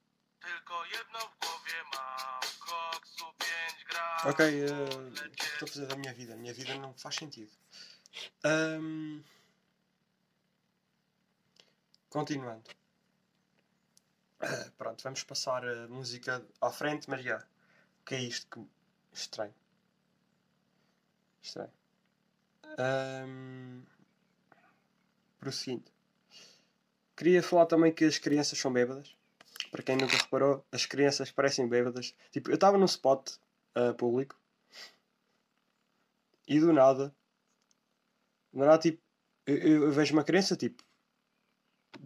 Ok, 4.25 4.65
uh, 4.65 5.09
o 5.09 5.31
que 5.31 5.45
estou 5.45 5.67
a 5.67 5.73
fazer 5.73 5.87
da 5.87 5.97
minha 5.97 6.15
vida? 6.15 6.35
A 6.35 6.37
minha 6.37 6.55
vida 6.55 6.75
não 6.77 6.95
faz 6.95 7.17
sentido. 7.17 7.51
Um... 8.45 9.25
Continuando. 12.17 12.63
Uh, 14.41 14.71
pronto, 14.79 15.05
vamos 15.05 15.23
passar 15.23 15.69
a 15.69 15.87
música 15.87 16.43
à 16.63 16.71
frente, 16.71 17.07
já. 17.23 17.37
O 18.01 18.05
que 18.07 18.15
é 18.15 18.21
isto 18.23 18.47
que 18.49 18.67
Estranho. 19.13 19.55
Estranho. 21.43 21.71
Um, 22.79 23.83
prosseguindo. 25.39 25.93
Queria 27.15 27.43
falar 27.43 27.67
também 27.67 27.93
que 27.93 28.07
as 28.07 28.17
crianças 28.17 28.59
são 28.59 28.73
bêbadas. 28.73 29.15
Para 29.71 29.83
quem 29.83 29.99
nunca 29.99 30.17
reparou, 30.17 30.65
as 30.73 30.87
crianças 30.87 31.31
parecem 31.31 31.69
bêbadas. 31.69 32.15
Tipo, 32.31 32.51
eu 32.51 32.55
estava 32.55 32.79
num 32.79 32.87
spot 32.87 33.33
uh, 33.77 33.93
público 33.95 34.41
e 36.49 36.59
do 36.61 36.73
nada, 36.73 37.15
do 38.55 38.61
nada, 38.61 38.79
tipo, 38.79 39.03
eu- 39.45 39.83
eu 39.85 39.93
vejo 39.93 40.15
uma 40.15 40.25
criança 40.25 40.57
tipo. 40.57 40.86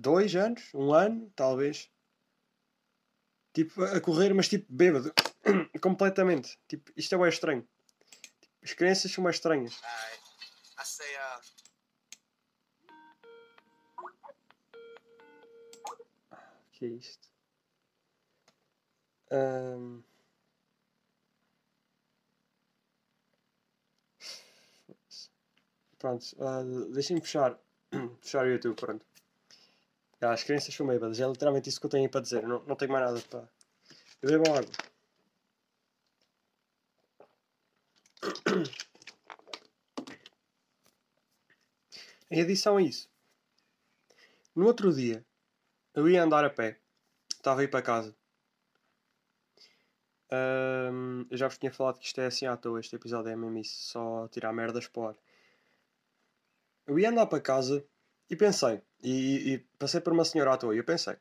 Dois 0.00 0.34
anos, 0.34 0.62
um 0.72 0.94
ano, 0.94 1.30
talvez. 1.36 1.90
Tipo, 3.52 3.84
a 3.84 4.00
correr, 4.00 4.32
mas 4.32 4.48
tipo, 4.48 4.64
bêbado. 4.72 5.12
Completamente. 5.82 6.58
Tipo, 6.66 6.90
isto 6.96 7.14
é 7.14 7.18
bem 7.18 7.28
estranho. 7.28 7.68
Tipo, 8.40 8.54
as 8.62 8.72
crianças 8.72 9.12
são 9.12 9.22
mais 9.22 9.36
estranhas. 9.36 9.78
Alright. 9.82 10.22
I 10.78 10.84
say, 10.84 11.06
uh, 11.16 11.40
O 16.66 16.70
que 16.72 16.84
é 16.86 16.88
isto? 16.88 17.28
Ahm. 19.30 20.02
Pronto, 25.98 26.24
ah, 26.40 26.62
deixem-me 26.94 27.20
fechar, 27.20 27.60
fechar 28.22 28.46
o 28.46 28.50
YouTube, 28.50 28.76
pronto. 28.76 29.04
Ah, 30.20 30.32
as 30.32 30.44
crianças 30.44 30.74
são 30.74 30.86
bêbadas, 30.86 31.18
é 31.18 31.26
literalmente 31.26 31.68
isso 31.68 31.80
que 31.80 31.86
eu 31.86 31.90
tenho 31.90 32.10
para 32.10 32.20
dizer, 32.20 32.42
não, 32.46 32.62
não 32.64 32.76
tenho 32.76 32.92
mais 32.92 33.06
nada 33.06 33.20
para... 33.28 33.48
Bebam 34.22 34.54
água. 34.54 34.70
Em 42.30 42.42
adição 42.42 42.76
a 42.76 42.82
isso, 42.82 43.08
no 44.54 44.66
outro 44.66 44.92
dia, 44.92 45.24
eu 45.94 46.08
ia 46.08 46.22
andar 46.22 46.44
a 46.44 46.50
pé, 46.50 46.78
estava 47.32 47.62
a 47.62 47.64
ir 47.64 47.68
para 47.68 47.82
casa. 47.82 48.14
Ahm, 50.30 51.26
eu 51.30 51.36
já 51.36 51.48
vos 51.48 51.58
tinha 51.58 51.72
falado 51.72 51.98
que 51.98 52.06
isto 52.06 52.20
é 52.20 52.26
assim 52.26 52.46
à 52.46 52.56
toa, 52.56 52.78
este 52.78 52.94
episódio 52.94 53.30
é 53.30 53.36
mesmo 53.36 53.58
isso, 53.58 53.90
só 53.90 54.28
tirar 54.28 54.52
merdas 54.52 54.88
ar. 54.96 55.16
Eu 56.86 56.98
ia 56.98 57.10
andar 57.10 57.26
para 57.26 57.40
casa 57.40 57.84
e 58.30 58.36
pensei, 58.36 58.80
e, 59.02 59.54
e 59.54 59.58
passei 59.76 60.00
por 60.00 60.12
uma 60.12 60.24
senhora 60.24 60.54
à 60.54 60.56
toa, 60.56 60.74
e 60.74 60.78
eu 60.78 60.84
pensei. 60.84 61.16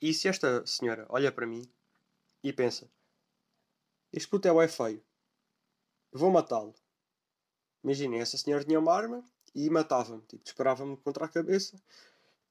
E 0.00 0.12
se 0.12 0.28
esta 0.28 0.66
senhora 0.66 1.06
olha 1.08 1.32
para 1.32 1.46
mim 1.46 1.66
e 2.42 2.52
pensa: 2.52 2.90
Este 4.12 4.28
puto 4.28 4.46
é 4.46 4.52
bué 4.52 4.68
feio, 4.68 5.02
vou 6.12 6.30
matá-lo. 6.30 6.74
Imaginem, 7.82 8.20
essa 8.20 8.36
senhora 8.36 8.64
tinha 8.64 8.78
uma 8.78 8.92
arma 8.92 9.24
e 9.54 9.70
matava-me, 9.70 10.20
tipo, 10.22 10.44
disparava-me 10.44 10.98
contra 10.98 11.24
a 11.24 11.28
cabeça, 11.28 11.82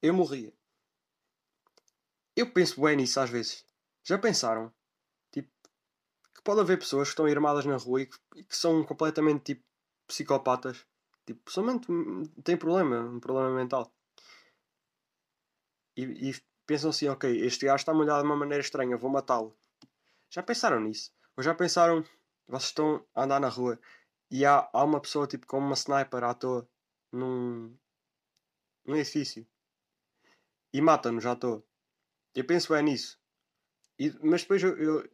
eu 0.02 0.16
morria. 0.16 0.52
Eu 2.36 2.52
penso 2.52 2.82
bem 2.82 2.96
nisso 2.96 3.20
às 3.20 3.30
vezes. 3.30 3.64
Já 4.04 4.18
pensaram? 4.18 4.74
Tipo, 5.32 5.52
que 6.34 6.42
pode 6.42 6.62
haver 6.62 6.80
pessoas 6.80 7.10
que 7.10 7.12
estão 7.12 7.28
armadas 7.28 7.66
na 7.66 7.78
rua 7.78 8.02
e 8.02 8.08
que, 8.08 8.18
e 8.36 8.44
que 8.44 8.58
são 8.58 8.84
completamente 8.84 9.54
tipo 9.54 9.64
psicopatas. 10.14 10.86
Tipo, 11.26 11.52
somente 11.52 11.88
têm 12.44 12.58
problema, 12.58 13.00
um 13.10 13.20
problema 13.20 13.56
mental. 13.56 13.92
E, 15.96 16.04
e 16.30 16.36
pensam 16.66 16.90
assim, 16.90 17.08
ok, 17.08 17.24
este 17.46 17.66
gajo 17.66 17.82
está 17.82 17.94
molhado 17.94 18.22
de 18.22 18.28
uma 18.28 18.36
maneira 18.36 18.62
estranha, 18.62 18.98
vou 18.98 19.10
matá-lo. 19.10 19.56
Já 20.30 20.44
pensaram 20.44 20.80
nisso? 20.80 21.12
Ou 21.38 21.44
já 21.44 21.54
pensaram, 21.56 22.04
vocês 22.48 22.70
estão 22.70 23.06
a 23.16 23.24
andar 23.24 23.40
na 23.40 23.50
rua 23.50 23.80
e 24.30 24.46
há, 24.46 24.70
há 24.74 24.84
uma 24.84 25.00
pessoa 25.02 25.28
tipo 25.28 25.48
com 25.48 25.58
uma 25.60 25.74
sniper 25.76 26.24
à 26.24 26.34
toa 26.34 26.68
num, 27.12 27.76
num 28.86 28.96
edifício 28.96 29.46
e 30.74 30.82
mata-nos 30.82 31.26
à 31.26 31.36
toa. 31.36 31.64
Eu 32.36 32.46
penso 32.46 32.74
é 32.74 32.82
nisso. 32.82 33.20
E, 34.00 34.12
mas 34.24 34.42
depois 34.42 34.62
eu, 34.64 34.78
eu- 34.78 35.10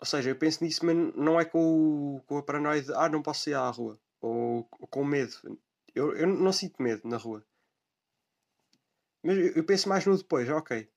Ou 0.00 0.06
seja, 0.06 0.30
eu 0.30 0.36
penso 0.36 0.62
nisso, 0.62 0.84
mas 0.84 0.96
não 1.14 1.40
é 1.40 1.44
com, 1.44 2.16
o- 2.16 2.22
com 2.26 2.38
a 2.38 2.42
paranoia 2.42 2.82
de 2.82 2.92
ah, 2.94 3.08
não 3.08 3.22
posso 3.22 3.44
sair 3.44 3.54
à 3.54 3.68
rua. 3.70 3.98
Ou, 4.20 4.68
ou 4.78 4.86
com 4.88 5.04
medo. 5.04 5.34
Eu, 5.94 6.14
eu 6.16 6.26
não 6.26 6.52
sinto 6.52 6.82
medo 6.82 7.06
na 7.08 7.16
rua. 7.16 7.44
Mas 9.22 9.38
eu, 9.56 9.64
penso 9.64 9.88
mais 9.88 10.04
no 10.04 10.16
depois, 10.16 10.48
ok. 10.50 10.88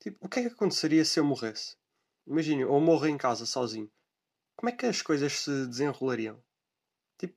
Tipo, 0.00 0.26
o 0.26 0.28
que 0.28 0.40
é 0.40 0.42
que 0.42 0.54
aconteceria 0.54 1.04
se 1.04 1.20
eu 1.20 1.24
morresse? 1.24 1.76
Imagine, 2.26 2.64
ou 2.64 2.80
morro 2.80 3.06
em 3.06 3.16
casa 3.16 3.46
sozinho. 3.46 3.90
Como 4.56 4.70
é 4.70 4.72
que 4.72 4.86
as 4.86 5.02
coisas 5.02 5.32
se 5.40 5.66
desenrolariam? 5.66 6.42
Tipo, 7.16 7.36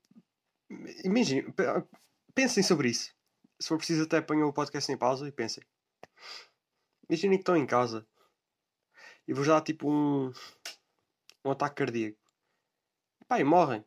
imagine, 1.04 1.52
pe- 1.54 1.66
pensem 2.34 2.64
sobre 2.64 2.90
isso. 2.90 3.14
Se 3.60 3.68
for 3.68 3.78
preciso, 3.78 4.04
até 4.04 4.20
ponham 4.22 4.48
o 4.50 4.54
podcast 4.54 4.92
em 4.92 4.98
pausa 4.98 5.28
e 5.28 5.32
pensem. 5.32 5.64
Imaginem 7.08 7.38
que 7.38 7.42
estão 7.44 7.56
em 7.58 7.66
casa 7.68 8.08
e 9.28 9.34
vos 9.34 9.48
dá 9.48 9.62
tipo 9.62 9.90
um, 9.92 10.32
um 11.44 11.52
ataque 11.52 11.76
cardíaco. 11.76 12.20
Pá, 13.28 13.40
e 13.40 13.44
morrem. 13.44 13.84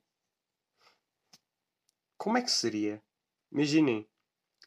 Como 2.17 2.39
é 2.39 2.43
que 2.43 2.51
seria? 2.51 3.03
Imaginem, 3.53 4.09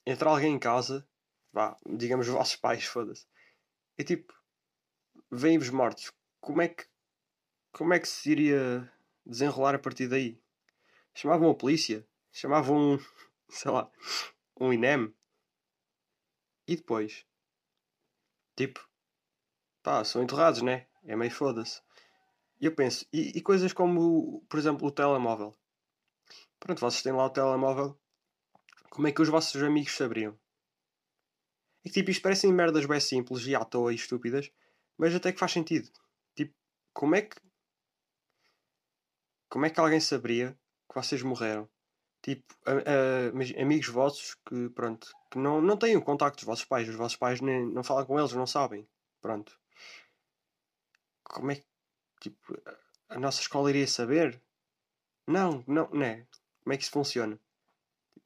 entra 0.06 0.30
alguém 0.30 0.54
em 0.54 0.60
casa, 0.60 1.08
vá, 1.52 1.78
digamos 1.86 2.28
os 2.28 2.34
vossos 2.34 2.56
pais, 2.56 2.84
foda-se, 2.86 3.26
e 3.98 4.04
tipo, 4.04 4.34
veem-vos 5.32 5.70
mortos. 5.70 6.12
Como 6.40 6.62
é 6.62 6.70
que 6.70 6.88
como 7.78 7.94
é 7.94 8.00
que 8.00 8.08
se 8.08 8.32
iria 8.32 8.92
desenrolar 9.24 9.76
a 9.76 9.80
partir 9.80 10.08
daí? 10.08 10.42
Chamavam 11.14 11.52
a 11.52 11.56
polícia? 11.56 12.08
Chamavam, 12.32 12.94
um, 12.94 13.00
sei 13.50 13.70
lá, 13.70 13.92
um 14.60 14.74
INEM? 14.74 15.14
E 16.68 16.76
depois? 16.76 17.24
Tipo, 18.56 18.84
pá, 19.84 20.04
são 20.04 20.24
enterrados, 20.24 20.64
né? 20.64 20.88
É 21.04 21.16
meio 21.16 21.30
foda-se. 21.30 21.82
E 22.60 22.66
eu 22.66 22.76
penso, 22.76 23.06
e, 23.14 23.38
e 23.38 23.42
coisas 23.42 23.74
como, 23.74 24.42
por 24.50 24.58
exemplo, 24.60 24.88
o 24.88 24.92
telemóvel. 24.92 25.56
Pronto, 26.60 26.80
vocês 26.80 27.04
têm 27.04 27.14
lá 27.14 27.26
o 27.26 27.30
telemóvel. 27.30 27.98
Como 28.90 29.08
é 29.08 29.12
que 29.12 29.22
os 29.22 29.30
vossos 29.30 29.62
amigos 29.62 29.96
saberiam? 29.96 30.38
E 31.86 31.90
tipo, 31.90 32.10
isto 32.12 32.22
parecem 32.22 32.52
merdas 32.52 32.86
bem 32.86 33.00
simples 33.00 33.46
e 33.46 33.56
à 33.56 33.64
toa 33.64 33.92
e 33.94 33.96
estúpidas, 33.96 34.52
mas 34.98 35.16
até 35.16 35.32
que 35.32 35.40
faz 35.40 35.52
sentido. 35.52 35.90
Tipo, 36.36 36.54
como 36.94 37.16
é 37.16 37.22
que. 37.22 37.38
Como 39.50 39.66
é 39.66 39.70
que 39.70 39.80
alguém 39.80 40.00
saberia 40.00 40.58
que 40.90 40.96
vocês 40.96 41.22
morreram? 41.22 41.70
Tipo, 42.22 42.44
a- 42.66 42.72
a- 42.74 43.62
amigos 43.62 43.88
vossos 43.88 44.36
que, 44.46 44.70
pronto, 44.72 45.08
que 45.32 45.38
não, 45.38 45.62
não 45.62 45.78
têm 45.78 45.96
o 45.96 46.02
contacto 46.04 46.38
dos 46.38 46.46
vossos 46.46 46.66
pais, 46.66 46.90
os 46.90 46.96
vossos 46.96 47.18
pais 47.18 47.40
nem, 47.40 47.66
não 47.72 47.84
falam 47.84 48.06
com 48.06 48.20
eles, 48.20 48.34
não 48.34 48.48
sabem. 48.48 48.88
Pronto. 49.22 49.58
Como 51.24 51.52
é 51.52 51.56
que, 51.56 51.66
tipo, 52.20 52.54
a- 53.10 53.20
nossa 53.20 53.42
escola 53.42 53.70
iria 53.70 53.88
saber? 53.88 54.42
Não, 55.28 55.64
não, 55.68 55.90
não 55.92 56.04
é. 56.04 56.28
Como 56.64 56.74
é 56.74 56.78
que 56.78 56.84
isso 56.84 56.92
funciona? 56.92 57.40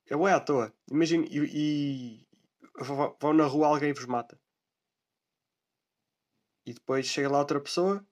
É 0.07 0.15
bué 0.15 0.33
à 0.33 0.39
toa. 0.39 0.73
Imagina, 0.89 1.25
e, 1.29 1.37
e 1.53 2.27
vão 3.19 3.33
na 3.33 3.45
rua 3.45 3.67
alguém 3.67 3.93
vos 3.93 4.05
mata. 4.05 4.39
E 6.65 6.73
depois 6.73 7.05
chega 7.05 7.29
lá 7.29 7.39
outra 7.39 7.59
pessoa. 7.59 8.05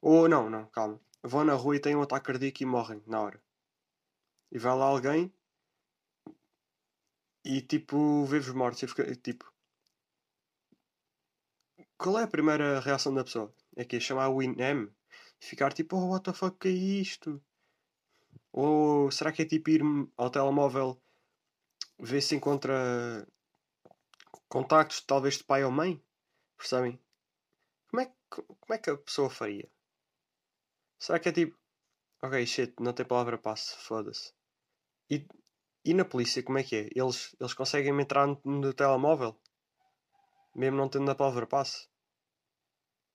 Ou 0.00 0.28
não, 0.28 0.50
não, 0.50 0.66
calma. 0.66 1.00
Vão 1.22 1.44
na 1.44 1.54
rua 1.54 1.76
e 1.76 1.80
têm 1.80 1.96
um 1.96 2.02
ataque 2.02 2.26
cardíaco 2.26 2.62
e 2.62 2.66
morrem 2.66 3.02
na 3.06 3.20
hora. 3.20 3.42
E 4.50 4.58
vai 4.58 4.76
lá 4.76 4.86
alguém 4.86 5.32
e 7.44 7.60
tipo 7.60 8.24
vê-vos 8.24 8.54
mortos 8.54 8.82
e 8.82 8.86
fica 8.88 9.14
tipo. 9.16 9.52
Qual 11.96 12.18
é 12.18 12.24
a 12.24 12.28
primeira 12.28 12.80
reação 12.80 13.14
da 13.14 13.24
pessoa? 13.24 13.54
É 13.76 13.84
que 13.84 14.00
chamar 14.00 14.28
o 14.28 14.42
INEM 14.42 14.92
ficar 15.42 15.72
tipo, 15.72 15.96
oh 15.96 16.10
what 16.10 16.24
the 16.24 16.32
fuck 16.32 16.56
que 16.58 16.68
é 16.68 16.70
isto? 16.70 17.42
Ou 18.52 19.10
será 19.10 19.32
que 19.32 19.42
é 19.42 19.44
tipo 19.46 19.70
ir 19.70 19.82
ao 20.16 20.30
telemóvel 20.30 21.00
ver 21.98 22.20
se 22.22 22.36
encontra 22.36 23.26
contactos 24.48 25.00
talvez 25.00 25.38
de 25.38 25.44
pai 25.44 25.64
ou 25.64 25.70
mãe? 25.70 26.00
Percebem? 26.56 26.98
Como 27.88 28.02
é, 28.02 28.06
que- 28.06 28.42
como 28.60 28.74
é 28.74 28.78
que 28.78 28.90
a 28.90 28.96
pessoa 28.96 29.28
faria? 29.28 29.68
Será 30.98 31.18
que 31.18 31.28
é 31.28 31.32
tipo, 31.32 31.58
ok, 32.22 32.46
shit, 32.46 32.72
não 32.80 32.92
tem 32.92 33.04
palavra 33.04 33.36
passe, 33.36 33.76
foda-se. 33.76 34.32
E, 35.10 35.26
e 35.84 35.92
na 35.94 36.04
polícia, 36.04 36.42
como 36.42 36.58
é 36.58 36.62
que 36.62 36.76
é? 36.76 36.88
Eles, 36.94 37.34
eles 37.40 37.54
conseguem 37.54 37.98
entrar 38.00 38.26
no, 38.28 38.40
no 38.44 38.72
telemóvel? 38.72 39.36
Mesmo 40.54 40.76
não 40.76 40.88
tendo 40.88 41.10
a 41.10 41.14
palavra 41.14 41.46
passe? 41.46 41.88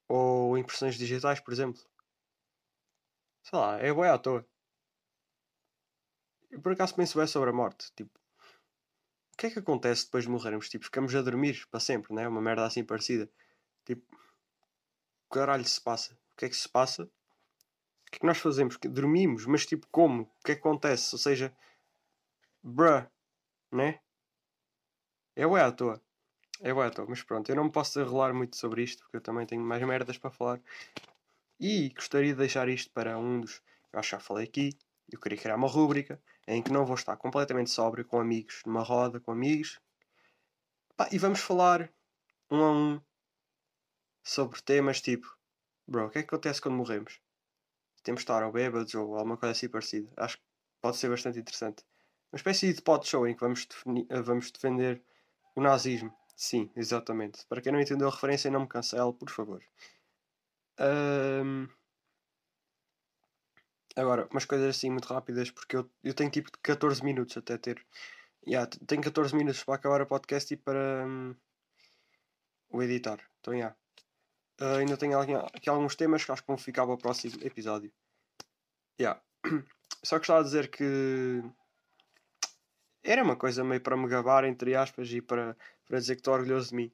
Ou 0.10 0.58
impressões 0.58 0.96
digitais, 0.98 1.40
por 1.40 1.54
exemplo? 1.54 1.82
Sei 3.48 3.58
lá, 3.60 3.80
é 3.80 3.92
boa 3.92 4.14
à 4.14 4.18
toa. 4.20 4.46
Eu 6.52 6.60
por 6.62 6.74
acaso 6.74 6.94
penso 6.96 7.18
bem 7.18 7.26
sobre 7.28 7.50
a 7.52 7.54
morte. 7.54 7.90
Tipo, 7.96 8.20
o 9.34 9.38
que 9.38 9.48
é 9.48 9.52
que 9.52 9.60
acontece 9.60 10.04
depois 10.06 10.26
de 10.26 10.30
morrermos? 10.30 10.68
Tipo, 10.70 10.84
ficamos 10.86 11.16
a 11.16 11.22
dormir 11.22 11.66
para 11.72 11.80
sempre, 11.80 12.14
né? 12.14 12.28
Uma 12.28 12.42
merda 12.42 12.66
assim 12.66 12.84
parecida. 12.84 13.30
Tipo, 13.86 14.06
o 15.30 15.34
caralho 15.34 15.64
se 15.66 15.80
passa? 15.82 16.14
O 16.34 16.36
que 16.36 16.46
é 16.46 16.50
que 16.50 16.56
se 16.58 16.68
passa? 16.68 17.04
O 17.04 17.08
que 18.12 18.18
é 18.18 18.20
que 18.20 18.26
nós 18.26 18.38
fazemos? 18.40 18.76
Que- 18.78 18.90
Dormimos, 18.90 19.46
mas 19.46 19.66
tipo, 19.66 19.88
como? 19.92 20.24
O 20.24 20.44
que 20.46 20.52
é 20.52 20.56
que 20.56 20.62
acontece? 20.62 21.16
Ou 21.16 21.20
seja, 21.20 21.56
bruh, 22.64 23.10
né? 23.72 24.02
É 25.42 25.46
bué 25.52 25.62
à 25.62 25.72
toa. 25.80 25.96
É 26.70 26.72
bué 26.76 26.86
à 26.88 26.92
toa, 26.96 27.08
mas 27.12 27.24
pronto, 27.24 27.50
eu 27.50 27.56
não 27.58 27.66
me 27.66 27.72
posso 27.78 28.00
enrolar 28.02 28.34
muito 28.34 28.56
sobre 28.58 28.84
isto 28.84 29.04
porque 29.04 29.18
eu 29.18 29.22
também 29.22 29.46
tenho 29.48 29.64
mais 29.64 29.84
merdas 29.84 30.18
para 30.18 30.32
falar. 30.32 30.60
E 31.60 31.90
gostaria 31.90 32.34
de 32.34 32.38
deixar 32.38 32.70
isto 32.70 32.92
para 32.92 33.18
um 33.18 33.42
dos 33.42 33.62
Eu 33.92 34.00
acho 34.00 34.10
que 34.10 34.16
já 34.16 34.20
falei 34.20 34.46
aqui. 34.46 34.78
Eu 35.12 35.20
queria 35.20 35.38
criar 35.38 35.56
uma 35.56 35.68
rúbrica 35.68 36.22
em 36.48 36.62
que 36.62 36.72
não 36.72 36.86
vou 36.86 36.96
estar 36.96 37.18
completamente 37.18 37.70
sóbrio 37.70 38.06
com 38.06 38.20
amigos, 38.20 38.62
numa 38.66 38.84
roda 38.84 39.20
com 39.20 39.32
amigos. 39.32 39.80
Pá, 40.96 41.10
e 41.12 41.18
vamos 41.18 41.40
falar 41.40 41.92
um 42.52 42.64
a 42.64 42.72
um 42.72 43.02
sobre 44.24 44.62
temas 44.62 45.02
tipo: 45.02 45.28
Bro, 45.88 46.08
o 46.08 46.10
que 46.10 46.20
é 46.20 46.22
que 46.22 46.28
acontece 46.28 46.62
quando 46.62 46.76
morremos? 46.76 47.20
Temos 48.04 48.20
de 48.20 48.24
estar 48.24 48.44
ao 48.44 48.52
bêbados 48.52 48.94
ou 48.94 49.16
alguma 49.16 49.38
coisa 49.38 49.52
assim 49.52 49.70
parecida. 49.70 50.12
Acho 50.16 50.38
que 50.38 50.44
pode 50.82 50.98
ser 50.98 51.10
bastante 51.10 51.40
interessante. 51.40 51.84
Uma 52.32 52.38
espécie 52.38 52.74
de 52.74 52.82
pod 52.82 53.08
show 53.08 53.28
em 53.28 53.34
que 53.34 53.42
vamos, 53.42 53.68
eh, 54.10 54.22
vamos 54.22 54.52
defender 54.52 55.02
o 55.56 55.62
nazismo. 55.62 56.14
Sim, 56.36 56.70
exatamente. 56.76 57.46
Para 57.48 57.62
quem 57.62 57.72
não 57.72 57.82
entendeu 57.82 58.08
a 58.08 58.12
referência, 58.12 58.52
não 58.52 58.62
me 58.62 58.68
cancele, 58.68 59.12
por 59.14 59.30
favor. 59.30 59.64
Ahm, 60.80 61.68
Agora, 63.98 64.28
umas 64.30 64.46
coisas 64.46 64.76
assim 64.78 64.92
muito 64.92 65.08
rápidas, 65.12 65.50
porque 65.50 65.76
eu, 65.76 65.90
eu 66.04 66.14
tenho 66.14 66.30
tipo 66.30 66.52
14 66.62 67.04
minutos 67.04 67.36
até 67.36 67.58
ter. 67.58 67.84
Yeah, 68.48 68.70
tenho 68.86 69.02
14 69.02 69.36
minutos 69.36 69.64
para 69.64 69.74
acabar 69.74 70.02
o 70.04 70.06
podcast 70.06 70.54
e 70.54 70.58
para 70.58 71.04
hum, 71.08 71.36
o 72.70 72.84
editar. 72.84 73.20
Então, 73.40 73.56
yeah. 73.56 73.76
Ah, 74.60 74.78
ainda 74.78 74.96
tenho 74.98 75.20
aqui 75.20 75.68
alguns 75.68 75.96
temas 75.96 76.24
que 76.24 76.32
acho 76.32 76.44
que 76.44 76.48
vão 76.48 76.60
ficar 76.60 76.86
para 76.86 76.94
o 76.94 76.98
próximo 76.98 77.42
episódio. 77.42 77.92
Yeah. 79.02 79.20
Só 80.04 80.20
gostava 80.20 80.44
de 80.44 80.50
dizer 80.50 80.70
que 80.70 81.42
era 83.04 83.24
uma 83.24 83.36
coisa 83.36 83.64
meio 83.64 83.82
para 83.82 83.98
me 83.98 84.08
gabar, 84.08 84.44
entre 84.44 84.76
aspas, 84.76 85.10
e 85.12 85.22
para, 85.24 85.58
para 85.88 86.00
dizer 86.00 86.14
que 86.16 86.20
estou 86.22 86.36
orgulhoso 86.36 86.70
de 86.70 86.76
mim. 86.76 86.92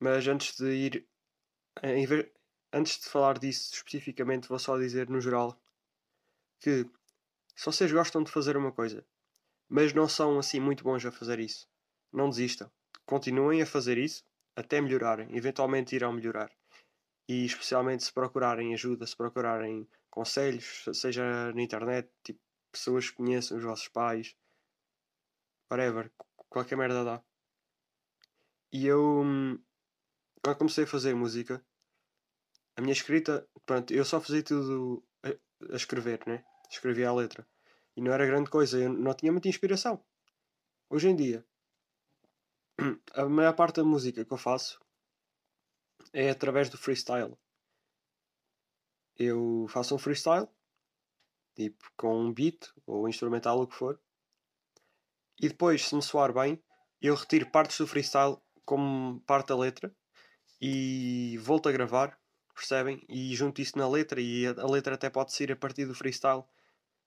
Mas 0.00 0.26
antes 0.26 0.56
de 0.56 0.72
ir. 0.72 1.06
em 1.84 2.06
vez- 2.06 2.39
antes 2.72 2.98
de 2.98 3.08
falar 3.08 3.38
disso 3.38 3.74
especificamente, 3.74 4.48
vou 4.48 4.58
só 4.58 4.78
dizer 4.78 5.08
no 5.08 5.20
geral 5.20 5.60
que 6.60 6.84
se 7.56 7.66
vocês 7.66 7.92
gostam 7.92 8.22
de 8.22 8.30
fazer 8.30 8.56
uma 8.56 8.72
coisa, 8.72 9.04
mas 9.68 9.92
não 9.92 10.08
são 10.08 10.38
assim 10.38 10.60
muito 10.60 10.84
bons 10.84 11.04
a 11.04 11.12
fazer 11.12 11.38
isso, 11.38 11.68
não 12.12 12.28
desistam. 12.28 12.70
Continuem 13.04 13.62
a 13.62 13.66
fazer 13.66 13.98
isso 13.98 14.24
até 14.54 14.80
melhorarem. 14.80 15.36
Eventualmente 15.36 15.94
irão 15.94 16.12
melhorar. 16.12 16.50
E 17.28 17.44
especialmente 17.44 18.04
se 18.04 18.12
procurarem 18.12 18.74
ajuda, 18.74 19.06
se 19.06 19.16
procurarem 19.16 19.88
conselhos, 20.10 20.84
seja 20.92 21.52
na 21.52 21.62
internet, 21.62 22.10
tipo 22.22 22.40
pessoas 22.72 23.10
que 23.10 23.16
conheçam, 23.16 23.56
os 23.58 23.64
vossos 23.64 23.88
pais, 23.88 24.36
whatever, 25.70 26.10
qualquer 26.48 26.76
merda 26.76 27.04
dá. 27.04 27.22
E 28.72 28.86
eu, 28.86 29.22
hum, 29.24 29.58
quando 30.42 30.58
comecei 30.58 30.84
a 30.84 30.86
fazer 30.86 31.14
música, 31.14 31.64
a 32.80 32.82
minha 32.82 32.94
escrita, 32.94 33.46
pronto, 33.66 33.92
eu 33.92 34.04
só 34.06 34.18
fazia 34.20 34.42
tudo 34.42 35.04
a, 35.22 35.28
a 35.72 35.76
escrever, 35.76 36.26
né? 36.26 36.42
Escrevia 36.70 37.10
a 37.10 37.14
letra. 37.14 37.46
E 37.94 38.00
não 38.00 38.10
era 38.10 38.26
grande 38.26 38.48
coisa, 38.48 38.78
eu 38.78 38.90
não 38.90 39.12
tinha 39.12 39.30
muita 39.30 39.48
inspiração. 39.48 40.02
Hoje 40.88 41.08
em 41.08 41.14
dia, 41.14 41.46
a 43.12 43.26
maior 43.26 43.54
parte 43.54 43.76
da 43.76 43.84
música 43.84 44.24
que 44.24 44.32
eu 44.32 44.38
faço 44.38 44.80
é 46.10 46.30
através 46.30 46.70
do 46.70 46.78
freestyle. 46.78 47.36
Eu 49.18 49.66
faço 49.68 49.94
um 49.94 49.98
freestyle, 49.98 50.48
tipo 51.54 51.84
com 51.98 52.18
um 52.18 52.32
beat 52.32 52.72
ou 52.86 53.06
instrumental, 53.06 53.60
o 53.60 53.66
que 53.66 53.74
for, 53.74 54.00
e 55.38 55.48
depois, 55.48 55.86
se 55.86 55.94
me 55.94 56.02
soar 56.02 56.32
bem, 56.32 56.62
eu 57.00 57.14
retiro 57.14 57.50
partes 57.50 57.76
do 57.76 57.86
freestyle 57.86 58.38
como 58.64 59.20
parte 59.20 59.48
da 59.48 59.56
letra 59.56 59.94
e 60.60 61.38
volto 61.38 61.68
a 61.68 61.72
gravar, 61.72 62.19
percebem? 62.60 63.04
E 63.08 63.34
junto 63.34 63.60
isso 63.60 63.76
na 63.78 63.88
letra, 63.88 64.20
e 64.20 64.46
a, 64.46 64.66
letra 64.66 64.94
até 64.94 65.10
pode 65.10 65.32
ser 65.32 65.50
a 65.52 65.56
partir 65.56 65.86
do 65.86 65.94
freestyle. 65.94 66.44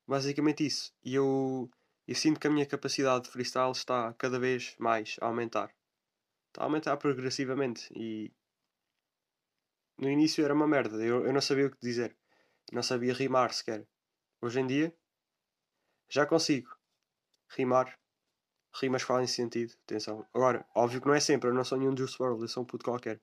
Basicamente 0.08 0.66
isso. 0.66 0.94
E 1.04 1.16
eu, 1.16 1.70
eu 2.08 2.16
sinto 2.16 2.40
que 2.40 2.48
a 2.48 2.50
minha 2.52 2.66
capacidade 2.66 3.26
de 3.26 3.32
freestyle 3.32 3.72
está 3.72 4.14
cada 4.14 4.40
vez 4.40 4.76
mais 4.80 5.18
a 5.22 5.28
aumentar. 5.28 5.74
Está 6.50 6.62
a 6.62 6.66
aumentar 6.66 6.98
progressivamente 6.98 7.92
e 7.96 8.32
no 9.98 10.10
início 10.10 10.44
era 10.44 10.54
uma 10.54 10.68
merda, 10.68 10.98
eu, 11.04 11.26
eu 11.26 11.34
não 11.34 11.42
sabia 11.42 11.68
o 11.68 11.72
que 11.72 11.78
dizer, 11.80 12.16
não 12.72 12.84
sabia 12.84 13.14
rimar 13.14 13.54
sequer. 13.54 13.88
Hoje 14.42 14.60
em 14.60 14.68
dia 14.68 14.94
já 16.10 16.26
consigo 16.26 16.70
rimar, 17.50 17.98
rimas 18.76 19.02
fazem 19.02 19.28
sentido, 19.28 19.74
atenção. 19.84 20.26
Agora, 20.34 20.66
óbvio 20.76 21.02
que 21.02 21.08
não 21.08 21.16
é 21.16 21.20
sempre, 21.20 21.50
eu 21.50 21.54
não 21.54 21.64
sou 21.64 21.78
nenhum 21.78 21.96
Juice 21.96 22.22
WRLD, 22.22 22.44
eu 22.44 22.48
sou 22.48 22.64
um 22.64 22.66
puto 22.66 22.86
qualquer. 22.86 23.22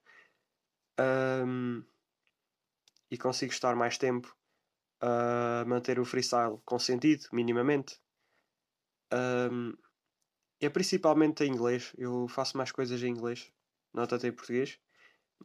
Ahm, 0.98 1.84
e 3.10 3.18
consigo 3.18 3.52
estar 3.52 3.74
mais 3.76 3.98
tempo 3.98 4.34
a 5.00 5.64
manter 5.66 5.98
o 5.98 6.04
freestyle 6.04 6.60
com 6.64 6.78
sentido, 6.78 7.26
minimamente. 7.32 8.00
Ahm, 9.12 9.72
é 10.60 10.68
principalmente 10.68 11.44
em 11.44 11.50
inglês, 11.52 11.92
eu 11.96 12.28
faço 12.28 12.56
mais 12.56 12.70
coisas 12.72 13.02
em 13.02 13.08
inglês, 13.08 13.52
não 13.94 14.06
tanto 14.06 14.26
em 14.26 14.32
português. 14.32 14.78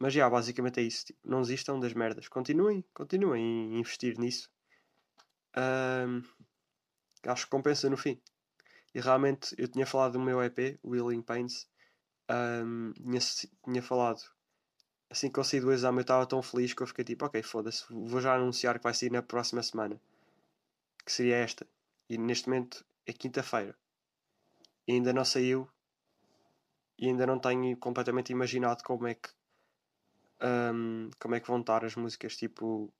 Mas 0.00 0.12
já, 0.12 0.28
basicamente 0.28 0.80
é 0.80 0.82
isso. 0.82 1.06
Tipo, 1.06 1.20
não 1.24 1.40
desistam 1.42 1.80
das 1.80 1.94
merdas. 1.94 2.28
Continuem, 2.28 2.84
continuem 2.94 3.74
a 3.74 3.78
investir 3.78 4.18
nisso. 4.18 4.50
Ahm, 5.54 6.22
acho 7.26 7.44
que 7.44 7.50
compensa 7.50 7.90
no 7.90 7.96
fim. 7.96 8.20
E 8.94 9.00
realmente 9.00 9.54
eu 9.58 9.68
tinha 9.68 9.86
falado 9.86 10.14
do 10.14 10.20
meu 10.20 10.42
EP, 10.42 10.78
Willing 10.84 11.22
Pains. 11.22 11.68
ahm, 12.28 12.92
tinha, 12.94 13.20
tinha 13.64 13.82
falado 13.82 14.22
assim 15.10 15.30
que 15.30 15.38
eu 15.38 15.44
saí 15.44 15.60
do 15.60 15.72
exame 15.72 15.98
eu 15.98 16.02
estava 16.02 16.26
tão 16.26 16.42
feliz 16.42 16.74
que 16.74 16.82
eu 16.82 16.86
fiquei 16.86 17.04
tipo, 17.04 17.24
ok, 17.24 17.42
foda-se, 17.42 17.84
vou 17.90 18.20
já 18.20 18.34
anunciar 18.34 18.78
que 18.78 18.84
vai 18.84 18.94
sair 18.94 19.10
na 19.10 19.22
próxima 19.22 19.62
semana. 19.62 20.00
Que 21.04 21.12
seria 21.12 21.36
esta. 21.36 21.66
E 22.08 22.18
neste 22.18 22.48
momento 22.48 22.84
é 23.06 23.12
quinta-feira. 23.12 23.76
E 24.86 24.92
ainda 24.92 25.12
não 25.12 25.24
saiu. 25.24 25.68
E 26.98 27.06
ainda 27.06 27.26
não 27.26 27.38
tenho 27.38 27.76
completamente 27.76 28.30
imaginado 28.32 28.82
como 28.82 29.06
é 29.06 29.14
que 29.14 29.28
um, 30.42 31.10
como 31.18 31.34
é 31.34 31.40
que 31.40 31.48
vão 31.48 31.60
estar 31.60 31.84
as 31.84 31.94
músicas, 31.96 32.36
tipo, 32.36 32.92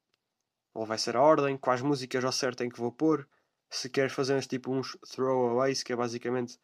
ou 0.75 0.87
vai 0.87 0.99
ser 0.99 1.17
a 1.17 1.23
ordem, 1.23 1.57
quais 1.57 1.83
músicas 1.83 2.25
ao 2.25 2.33
certo 2.33 2.63
em 2.63 2.69
que 2.69 2.79
vou 2.79 2.93
pôr, 2.93 3.29
se 3.71 3.89
queres 3.91 4.13
fazer 4.13 4.35
uns, 4.35 4.47
tipo 4.47 4.73
uns 4.73 4.97
throwaways, 5.11 5.83
que 5.83 5.93
é 5.93 5.97
basicamente 5.97 6.59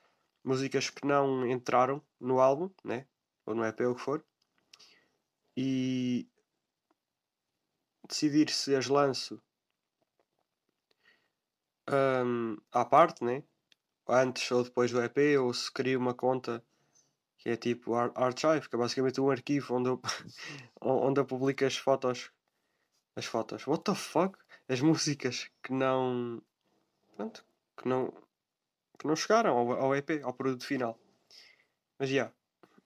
músicas 0.44 0.90
que 0.90 1.06
não 1.06 1.46
entraram 1.46 2.02
no 2.20 2.40
álbum, 2.40 2.70
né? 2.84 3.06
ou 3.46 3.54
no 3.54 3.64
EP, 3.64 3.80
ou 3.80 3.92
o 3.92 3.94
que 3.94 4.00
for, 4.00 4.24
e 5.56 6.28
decidir 8.08 8.50
se 8.50 8.74
as 8.74 8.86
lanço 8.86 9.40
um, 11.90 12.56
à 12.72 12.84
parte, 12.84 13.24
né? 13.24 13.42
antes 14.08 14.50
ou 14.50 14.62
depois 14.62 14.90
do 14.90 15.02
EP, 15.02 15.38
ou 15.38 15.52
se 15.54 15.70
crio 15.72 15.98
uma 15.98 16.14
conta 16.14 16.62
que 17.38 17.48
é 17.48 17.56
tipo 17.56 17.94
Ar- 17.94 18.12
Archive, 18.14 18.68
que 18.68 18.76
é 18.76 18.78
basicamente 18.78 19.20
um 19.20 19.30
arquivo 19.30 19.76
onde 19.76 19.88
eu, 19.88 20.00
onde 20.80 21.20
eu 21.20 21.24
publico 21.24 21.64
as 21.64 21.76
fotos. 21.76 22.30
As 23.16 23.26
fotos. 23.26 23.66
What 23.66 23.84
the 23.84 23.94
fuck? 23.94 24.38
As 24.68 24.80
músicas 24.80 25.50
que 25.62 25.72
não. 25.72 26.42
Pronto. 27.16 27.44
Que 27.76 27.88
não. 27.88 28.12
Que 28.98 29.06
não 29.06 29.16
chegaram 29.16 29.56
ao, 29.56 29.72
ao 29.72 29.96
EP, 29.96 30.22
ao 30.22 30.32
produto 30.32 30.64
final. 30.64 30.98
Mas 31.98 32.08
já. 32.08 32.14
Yeah, 32.14 32.34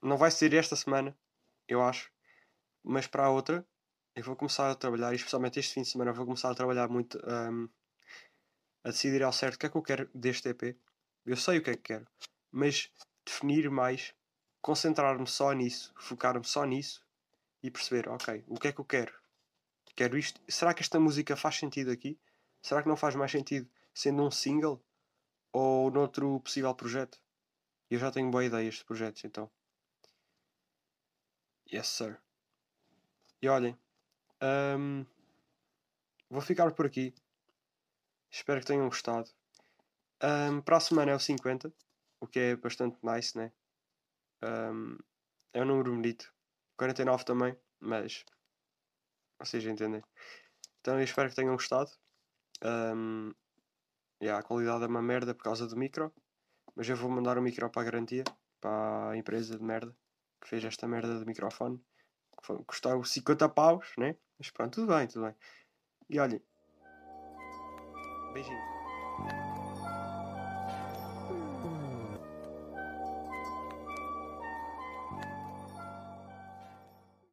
não 0.02 0.16
vai 0.16 0.30
ser 0.30 0.52
esta 0.54 0.74
semana, 0.74 1.16
eu 1.68 1.82
acho. 1.82 2.10
Mas 2.88 3.08
para 3.08 3.26
a 3.26 3.30
outra, 3.30 3.66
eu 4.14 4.22
vou 4.22 4.36
começar 4.36 4.70
a 4.70 4.74
trabalhar, 4.76 5.12
e 5.12 5.16
especialmente 5.16 5.58
este 5.58 5.74
fim 5.74 5.82
de 5.82 5.88
semana, 5.88 6.12
vou 6.12 6.24
começar 6.24 6.50
a 6.50 6.54
trabalhar 6.54 6.88
muito 6.88 7.18
um, 7.18 7.68
a 8.84 8.90
decidir 8.90 9.24
ao 9.24 9.32
certo 9.32 9.56
o 9.56 9.58
que 9.58 9.66
é 9.66 9.68
que 9.68 9.76
eu 9.76 9.82
quero 9.82 10.10
deste 10.14 10.48
EP. 10.48 10.78
Eu 11.24 11.36
sei 11.36 11.58
o 11.58 11.62
que 11.62 11.70
é 11.70 11.74
que 11.74 11.82
quero, 11.82 12.06
mas 12.52 12.88
definir 13.24 13.68
mais 13.68 14.14
concentrar-me 14.62 15.26
só 15.26 15.52
nisso, 15.52 15.92
focar-me 15.98 16.44
só 16.44 16.64
nisso 16.64 17.04
e 17.60 17.72
perceber, 17.72 18.08
ok, 18.08 18.44
o 18.46 18.54
que 18.54 18.68
é 18.68 18.72
que 18.72 18.80
eu 18.80 18.84
quero? 18.84 19.12
Quero 19.96 20.16
isto. 20.16 20.40
Será 20.48 20.72
que 20.72 20.82
esta 20.82 21.00
música 21.00 21.36
faz 21.36 21.56
sentido 21.56 21.90
aqui? 21.90 22.20
Será 22.62 22.82
que 22.82 22.88
não 22.88 22.96
faz 22.96 23.16
mais 23.16 23.32
sentido 23.32 23.68
sendo 23.92 24.22
um 24.22 24.30
single 24.30 24.80
ou 25.52 25.90
noutro 25.90 26.38
possível 26.40 26.72
projeto? 26.74 27.18
Eu 27.90 27.98
já 27.98 28.12
tenho 28.12 28.30
boa 28.30 28.44
ideia 28.44 28.70
de 28.70 28.84
projetos, 28.84 29.24
então. 29.24 29.50
Yes, 31.72 31.88
sir. 31.88 32.25
E 33.42 33.48
olhem, 33.48 33.78
hum, 34.42 35.04
vou 36.30 36.40
ficar 36.40 36.72
por 36.72 36.86
aqui. 36.86 37.14
Espero 38.30 38.60
que 38.60 38.66
tenham 38.66 38.88
gostado. 38.88 39.30
Um, 40.22 40.60
para 40.62 40.78
a 40.78 40.80
semana 40.80 41.12
é 41.12 41.14
o 41.14 41.20
50, 41.20 41.72
o 42.20 42.26
que 42.26 42.38
é 42.38 42.56
bastante 42.56 42.98
nice, 43.02 43.36
né? 43.36 43.52
Um, 44.42 44.96
é 45.52 45.62
um 45.62 45.66
número 45.66 45.92
bonito. 45.92 46.32
49 46.78 47.24
também, 47.24 47.56
mas 47.78 48.24
vocês 49.38 49.64
entendem. 49.66 50.02
Então 50.80 50.98
eu 50.98 51.04
espero 51.04 51.28
que 51.28 51.36
tenham 51.36 51.54
gostado. 51.54 51.90
Um, 52.64 53.32
yeah, 54.22 54.40
a 54.40 54.42
qualidade 54.42 54.84
é 54.84 54.86
uma 54.86 55.02
merda 55.02 55.34
por 55.34 55.42
causa 55.42 55.66
do 55.66 55.76
micro. 55.76 56.12
Mas 56.74 56.88
eu 56.88 56.96
vou 56.96 57.10
mandar 57.10 57.38
o 57.38 57.42
micro 57.42 57.70
para 57.70 57.82
a 57.82 57.84
garantia. 57.84 58.24
Para 58.60 59.10
a 59.10 59.16
empresa 59.16 59.58
de 59.58 59.62
merda 59.62 59.94
que 60.40 60.48
fez 60.48 60.64
esta 60.64 60.86
merda 60.86 61.18
de 61.18 61.24
microfone 61.24 61.82
custar 62.66 63.02
50 63.04 63.48
paus, 63.48 63.86
né? 63.96 64.16
Mas 64.38 64.50
pronto, 64.50 64.74
tudo 64.74 64.94
bem, 64.94 65.06
tudo 65.06 65.24
bem. 65.24 65.34
E 66.10 66.20
olhem. 66.20 66.42
Beijinho. 68.32 69.55